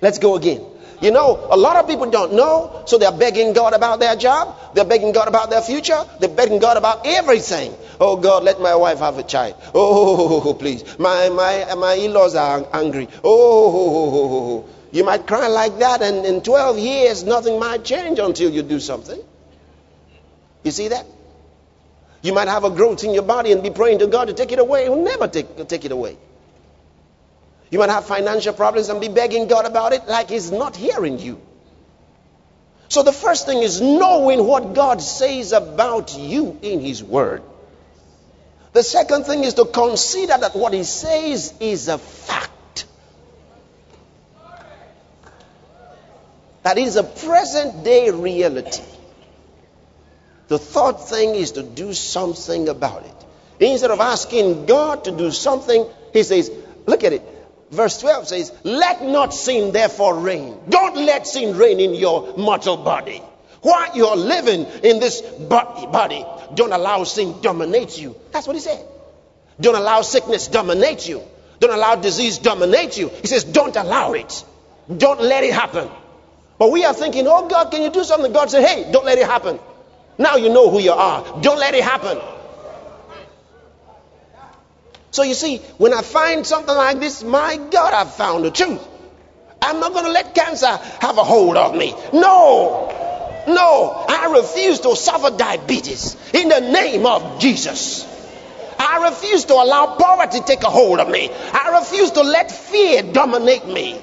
Let's 0.01 0.19
go 0.19 0.35
again. 0.35 0.63
You 1.01 1.11
know, 1.11 1.47
a 1.51 1.57
lot 1.57 1.75
of 1.75 1.87
people 1.87 2.09
don't 2.09 2.33
know, 2.33 2.83
so 2.85 2.97
they're 2.97 3.11
begging 3.11 3.53
God 3.53 3.73
about 3.73 3.99
their 3.99 4.15
job. 4.15 4.55
They're 4.73 4.85
begging 4.85 5.11
God 5.11 5.27
about 5.27 5.49
their 5.49 5.61
future. 5.61 6.01
They're 6.19 6.29
begging 6.29 6.59
God 6.59 6.77
about 6.77 7.05
everything. 7.05 7.75
Oh 7.99 8.17
God, 8.17 8.43
let 8.43 8.59
my 8.59 8.75
wife 8.75 8.99
have 8.99 9.17
a 9.17 9.23
child. 9.23 9.55
Oh, 9.73 10.55
please. 10.59 10.97
My 10.99 11.29
my 11.29 11.73
my 11.75 11.93
in-laws 11.93 12.35
are 12.35 12.65
angry. 12.73 13.07
Oh, 13.23 14.65
you 14.91 15.03
might 15.03 15.25
cry 15.25 15.47
like 15.47 15.79
that, 15.79 16.01
and 16.01 16.25
in 16.25 16.41
12 16.41 16.77
years, 16.79 17.23
nothing 17.23 17.59
might 17.59 17.83
change 17.83 18.19
until 18.19 18.51
you 18.51 18.61
do 18.61 18.79
something. 18.79 19.19
You 20.63 20.71
see 20.71 20.89
that? 20.89 21.05
You 22.21 22.33
might 22.33 22.47
have 22.47 22.63
a 22.63 22.69
growth 22.69 23.03
in 23.03 23.13
your 23.13 23.23
body 23.23 23.51
and 23.51 23.61
be 23.61 23.69
praying 23.69 23.99
to 23.99 24.07
God 24.07 24.27
to 24.29 24.33
take 24.33 24.51
it 24.51 24.59
away. 24.59 24.83
He'll 24.83 25.03
never 25.03 25.27
take, 25.27 25.67
take 25.67 25.83
it 25.83 25.91
away. 25.91 26.17
You 27.69 27.79
might 27.79 27.89
have 27.89 28.05
financial 28.05 28.53
problems 28.53 28.89
and 28.89 29.01
be 29.01 29.09
begging 29.09 29.47
God 29.47 29.65
about 29.65 29.93
it 29.93 30.07
like 30.07 30.29
He's 30.29 30.51
not 30.51 30.75
hearing 30.75 31.19
you. 31.19 31.41
So 32.87 33.03
the 33.03 33.11
first 33.11 33.45
thing 33.45 33.63
is 33.63 33.81
knowing 33.81 34.45
what 34.45 34.73
God 34.73 35.01
says 35.01 35.51
about 35.51 36.17
you 36.17 36.59
in 36.61 36.79
His 36.79 37.03
Word. 37.03 37.41
The 38.73 38.83
second 38.83 39.25
thing 39.25 39.43
is 39.43 39.53
to 39.55 39.65
consider 39.65 40.37
that 40.37 40.55
what 40.55 40.73
He 40.73 40.83
says 40.83 41.53
is 41.59 41.87
a 41.87 41.99
fact. 41.99 42.85
That 46.63 46.77
is 46.77 46.95
a 46.95 47.03
present 47.03 47.83
day 47.83 48.09
reality. 48.09 48.83
The 50.47 50.57
third 50.57 50.99
thing 50.99 51.35
is 51.35 51.51
to 51.53 51.63
do 51.63 51.93
something 51.93 52.67
about 52.67 53.05
it. 53.05 53.15
Instead 53.59 53.91
of 53.91 53.99
asking 53.99 54.65
God 54.65 55.05
to 55.05 55.11
do 55.11 55.29
something, 55.31 55.85
He 56.11 56.23
says, 56.23 56.51
Look 56.87 57.03
at 57.03 57.13
it. 57.13 57.21
Verse 57.69 57.99
12 57.99 58.27
says, 58.27 58.51
Let 58.63 59.03
not 59.03 59.33
sin 59.33 59.71
therefore 59.71 60.19
reign. 60.19 60.57
Don't 60.69 60.95
let 60.95 61.27
sin 61.27 61.57
reign 61.57 61.79
in 61.79 61.93
your 61.93 62.35
mortal 62.37 62.77
body. 62.77 63.21
While 63.63 63.95
you're 63.95 64.17
living 64.17 64.65
in 64.83 64.99
this 64.99 65.21
body, 65.21 66.25
don't 66.53 66.73
allow 66.73 67.03
sin 67.05 67.41
dominate 67.41 67.97
you. 67.97 68.15
That's 68.31 68.45
what 68.45 68.55
he 68.55 68.61
said. 68.61 68.85
Don't 69.59 69.75
allow 69.75 70.01
sickness 70.01 70.49
dominate 70.49 71.07
you. 71.07 71.21
Don't 71.59 71.71
allow 71.71 71.95
disease 71.95 72.39
dominate 72.39 72.97
you. 72.97 73.07
He 73.07 73.27
says, 73.27 73.45
Don't 73.45 73.75
allow 73.77 74.13
it. 74.13 74.43
Don't 74.97 75.21
let 75.21 75.45
it 75.45 75.53
happen. 75.53 75.89
But 76.59 76.71
we 76.71 76.83
are 76.83 76.93
thinking, 76.93 77.25
Oh 77.27 77.47
God, 77.47 77.71
can 77.71 77.81
you 77.81 77.89
do 77.89 78.03
something? 78.03 78.33
God 78.33 78.51
said, 78.51 78.67
Hey, 78.67 78.91
don't 78.91 79.05
let 79.05 79.17
it 79.17 79.25
happen. 79.25 79.59
Now 80.17 80.35
you 80.35 80.49
know 80.49 80.69
who 80.69 80.79
you 80.79 80.91
are. 80.91 81.41
Don't 81.41 81.57
let 81.57 81.73
it 81.73 81.83
happen. 81.83 82.19
So 85.11 85.23
you 85.23 85.35
see, 85.35 85.59
when 85.77 85.93
I 85.93 86.01
find 86.01 86.45
something 86.45 86.75
like 86.75 86.99
this, 86.99 87.23
my 87.23 87.55
God, 87.55 87.93
I've 87.93 88.13
found 88.13 88.43
the 88.43 88.51
truth. 88.51 88.81
I'm 89.61 89.79
not 89.79 89.93
going 89.93 90.05
to 90.05 90.11
let 90.11 90.35
cancer 90.35 90.75
have 90.99 91.17
a 91.17 91.23
hold 91.23 91.55
of 91.55 91.75
me. 91.75 91.95
No. 92.11 93.02
No. 93.47 94.05
I 94.07 94.31
refuse 94.33 94.79
to 94.81 94.95
suffer 94.95 95.35
diabetes 95.35 96.15
in 96.33 96.49
the 96.49 96.59
name 96.59 97.05
of 97.05 97.39
Jesus. 97.39 98.07
I 98.79 99.09
refuse 99.09 99.45
to 99.45 99.53
allow 99.53 99.95
poverty 99.95 100.39
to 100.39 100.45
take 100.45 100.63
a 100.63 100.69
hold 100.69 100.99
of 100.99 101.09
me. 101.09 101.29
I 101.31 101.79
refuse 101.79 102.11
to 102.11 102.21
let 102.21 102.51
fear 102.51 103.03
dominate 103.03 103.65
me. 103.65 104.01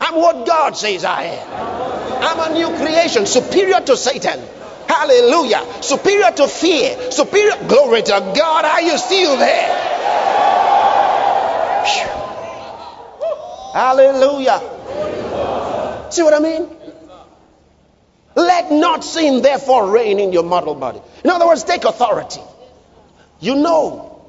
I'm 0.00 0.14
what 0.16 0.46
God 0.46 0.76
says 0.76 1.04
I 1.04 1.24
am. 1.24 2.22
I'm 2.22 2.50
a 2.50 2.54
new 2.54 2.76
creation, 2.76 3.26
superior 3.26 3.80
to 3.80 3.96
Satan. 3.96 4.40
Hallelujah. 4.88 5.64
Superior 5.82 6.30
to 6.32 6.48
fear. 6.48 7.10
Superior. 7.10 7.56
Glory 7.68 8.02
to 8.02 8.32
God. 8.36 8.64
Are 8.64 8.82
you 8.82 8.96
still 8.98 9.36
there? 9.36 9.88
Hallelujah. 13.72 14.60
See 16.10 16.22
what 16.22 16.34
I 16.34 16.40
mean? 16.40 16.77
Let 18.38 18.70
not 18.70 19.02
sin 19.02 19.42
therefore 19.42 19.90
reign 19.90 20.20
in 20.20 20.32
your 20.32 20.44
mortal 20.44 20.76
body. 20.76 21.00
In 21.24 21.30
other 21.30 21.44
words, 21.44 21.64
take 21.64 21.82
authority. 21.82 22.40
You 23.40 23.56
know, 23.56 24.24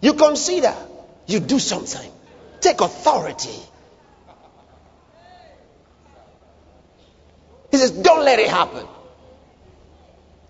you 0.00 0.14
consider, 0.14 0.74
you 1.28 1.38
do 1.38 1.60
something. 1.60 2.10
Take 2.60 2.80
authority. 2.80 3.54
He 7.70 7.76
says, 7.78 7.92
Don't 7.92 8.24
let 8.24 8.40
it 8.40 8.50
happen. 8.50 8.84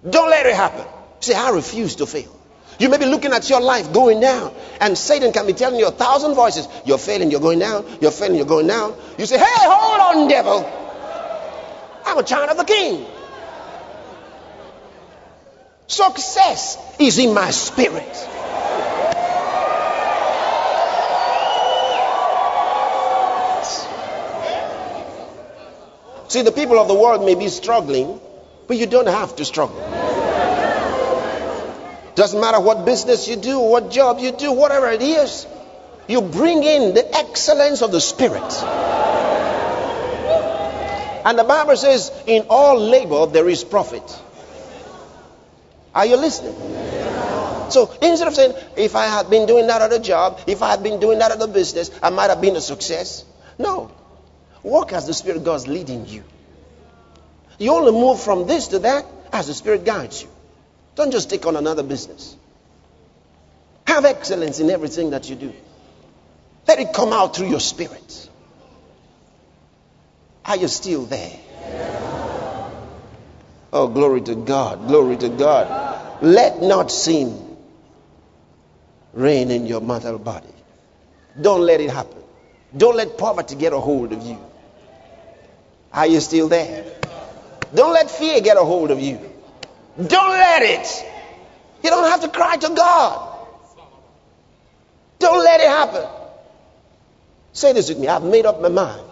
Don't 0.08 0.30
let 0.30 0.46
it 0.46 0.54
happen. 0.54 0.86
Say, 1.20 1.34
I 1.34 1.50
refuse 1.50 1.96
to 1.96 2.06
fail. 2.06 2.34
You 2.78 2.88
may 2.88 2.96
be 2.96 3.04
looking 3.04 3.32
at 3.32 3.50
your 3.50 3.60
life 3.60 3.92
going 3.92 4.20
down, 4.20 4.54
and 4.80 4.96
Satan 4.96 5.32
can 5.32 5.46
be 5.46 5.52
telling 5.52 5.78
you 5.78 5.86
a 5.86 5.90
thousand 5.90 6.34
voices. 6.34 6.66
You're 6.86 6.96
failing, 6.96 7.30
you're 7.30 7.40
going 7.40 7.58
down, 7.58 7.84
you're 8.00 8.10
failing, 8.10 8.36
you're 8.36 8.46
going 8.46 8.68
down. 8.68 8.96
You 9.18 9.26
say, 9.26 9.36
Hey, 9.36 9.44
hold 9.44 10.16
on, 10.16 10.28
devil. 10.28 10.81
I'm 12.12 12.18
a 12.18 12.22
child 12.22 12.50
of 12.50 12.58
the 12.58 12.64
king. 12.64 13.06
Success 15.86 16.76
is 16.98 17.18
in 17.18 17.32
my 17.32 17.50
spirit. 17.50 18.14
See, 26.28 26.42
the 26.42 26.52
people 26.52 26.78
of 26.78 26.88
the 26.88 26.94
world 26.94 27.24
may 27.24 27.34
be 27.34 27.48
struggling, 27.48 28.20
but 28.66 28.76
you 28.76 28.84
don't 28.84 29.08
have 29.08 29.34
to 29.36 29.46
struggle. 29.46 29.80
Doesn't 32.14 32.38
matter 32.42 32.60
what 32.60 32.84
business 32.84 33.26
you 33.26 33.36
do, 33.36 33.58
what 33.58 33.90
job 33.90 34.18
you 34.18 34.32
do, 34.32 34.52
whatever 34.52 34.90
it 34.90 35.00
is, 35.00 35.46
you 36.08 36.20
bring 36.20 36.62
in 36.62 36.92
the 36.92 37.16
excellence 37.16 37.80
of 37.80 37.90
the 37.90 38.02
Spirit. 38.02 38.52
And 41.24 41.38
the 41.38 41.44
Bible 41.44 41.76
says, 41.76 42.10
in 42.26 42.46
all 42.48 42.78
labor 42.78 43.26
there 43.26 43.48
is 43.48 43.64
profit. 43.64 44.02
Are 45.94 46.06
you 46.06 46.16
listening? 46.16 46.54
So 47.70 47.90
instead 48.02 48.28
of 48.28 48.34
saying, 48.34 48.54
if 48.76 48.96
I 48.96 49.06
had 49.06 49.30
been 49.30 49.46
doing 49.46 49.66
that 49.68 49.80
other 49.80 49.98
job, 49.98 50.40
if 50.46 50.62
I 50.62 50.70
had 50.70 50.82
been 50.82 51.00
doing 51.00 51.18
that 51.20 51.30
other 51.30 51.46
business, 51.46 51.90
I 52.02 52.10
might 52.10 52.30
have 52.30 52.40
been 52.40 52.56
a 52.56 52.60
success. 52.60 53.24
No. 53.58 53.90
Walk 54.62 54.92
as 54.92 55.06
the 55.06 55.14
Spirit 55.14 55.38
of 55.38 55.44
God 55.44 55.56
is 55.56 55.68
leading 55.68 56.06
you. 56.06 56.24
You 57.58 57.72
only 57.72 57.92
move 57.92 58.20
from 58.20 58.46
this 58.46 58.68
to 58.68 58.80
that 58.80 59.06
as 59.32 59.46
the 59.46 59.54
Spirit 59.54 59.84
guides 59.84 60.22
you. 60.22 60.28
Don't 60.94 61.10
just 61.10 61.30
take 61.30 61.46
on 61.46 61.56
another 61.56 61.82
business. 61.82 62.36
Have 63.86 64.04
excellence 64.04 64.60
in 64.60 64.70
everything 64.70 65.10
that 65.10 65.28
you 65.28 65.36
do. 65.36 65.52
Let 66.68 66.78
it 66.78 66.92
come 66.92 67.12
out 67.12 67.34
through 67.36 67.48
your 67.48 67.60
spirit. 67.60 68.28
Are 70.44 70.56
you 70.56 70.68
still 70.68 71.04
there? 71.04 71.38
Oh, 73.72 73.88
glory 73.88 74.20
to 74.22 74.34
God. 74.34 74.88
Glory 74.88 75.16
to 75.16 75.28
God. 75.28 76.22
Let 76.22 76.60
not 76.62 76.90
sin 76.90 77.56
reign 79.12 79.50
in 79.50 79.66
your 79.66 79.80
mortal 79.80 80.18
body. 80.18 80.48
Don't 81.40 81.62
let 81.62 81.80
it 81.80 81.90
happen. 81.90 82.22
Don't 82.76 82.96
let 82.96 83.18
poverty 83.18 83.54
get 83.54 83.72
a 83.72 83.78
hold 83.78 84.12
of 84.12 84.22
you. 84.22 84.38
Are 85.92 86.06
you 86.06 86.20
still 86.20 86.48
there? 86.48 86.84
Don't 87.74 87.92
let 87.92 88.10
fear 88.10 88.40
get 88.40 88.56
a 88.56 88.64
hold 88.64 88.90
of 88.90 89.00
you. 89.00 89.18
Don't 89.96 90.30
let 90.30 90.62
it. 90.62 91.04
You 91.82 91.90
don't 91.90 92.10
have 92.10 92.22
to 92.22 92.28
cry 92.28 92.56
to 92.56 92.68
God. 92.74 93.38
Don't 95.18 95.44
let 95.44 95.60
it 95.60 95.68
happen. 95.68 96.08
Say 97.52 97.72
this 97.72 97.88
with 97.88 97.98
me. 97.98 98.08
I've 98.08 98.24
made 98.24 98.46
up 98.46 98.60
my 98.60 98.68
mind, 98.68 99.02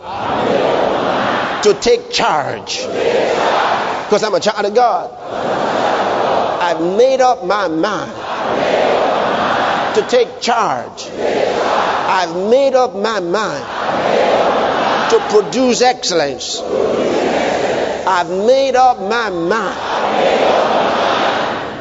to 1.62 1.74
take 1.74 2.10
charge. 2.10 2.78
Because 2.84 4.22
I'm 4.22 4.34
a 4.34 4.40
child 4.40 4.66
of 4.66 4.74
God. 4.74 5.10
I've 6.60 6.80
made 6.96 7.20
up 7.20 7.44
my 7.44 7.68
mind 7.68 8.12
to 9.96 10.02
take 10.08 10.40
charge. 10.40 11.06
I've 11.10 12.34
made 12.50 12.74
up 12.74 12.94
my 12.94 13.20
mind 13.20 13.64
to 15.10 15.18
produce 15.30 15.82
excellence. 15.82 16.60
I've 16.60 18.30
made 18.30 18.76
up 18.76 18.98
my 19.00 19.30
mind. 19.30 19.76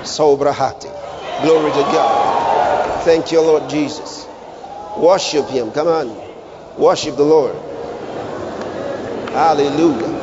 Sobrahati. 0.06 0.92
Glory 1.44 1.72
to 1.72 1.82
God. 1.92 3.04
Thank 3.04 3.32
you, 3.32 3.42
Lord 3.42 3.70
Jesus. 3.70 4.28
Worship 4.98 5.48
Him. 5.48 5.72
Come 5.72 5.88
on. 5.88 6.78
Worship 6.78 7.16
the 7.16 7.24
Lord. 7.24 7.56
Hallelujah. 9.32 10.18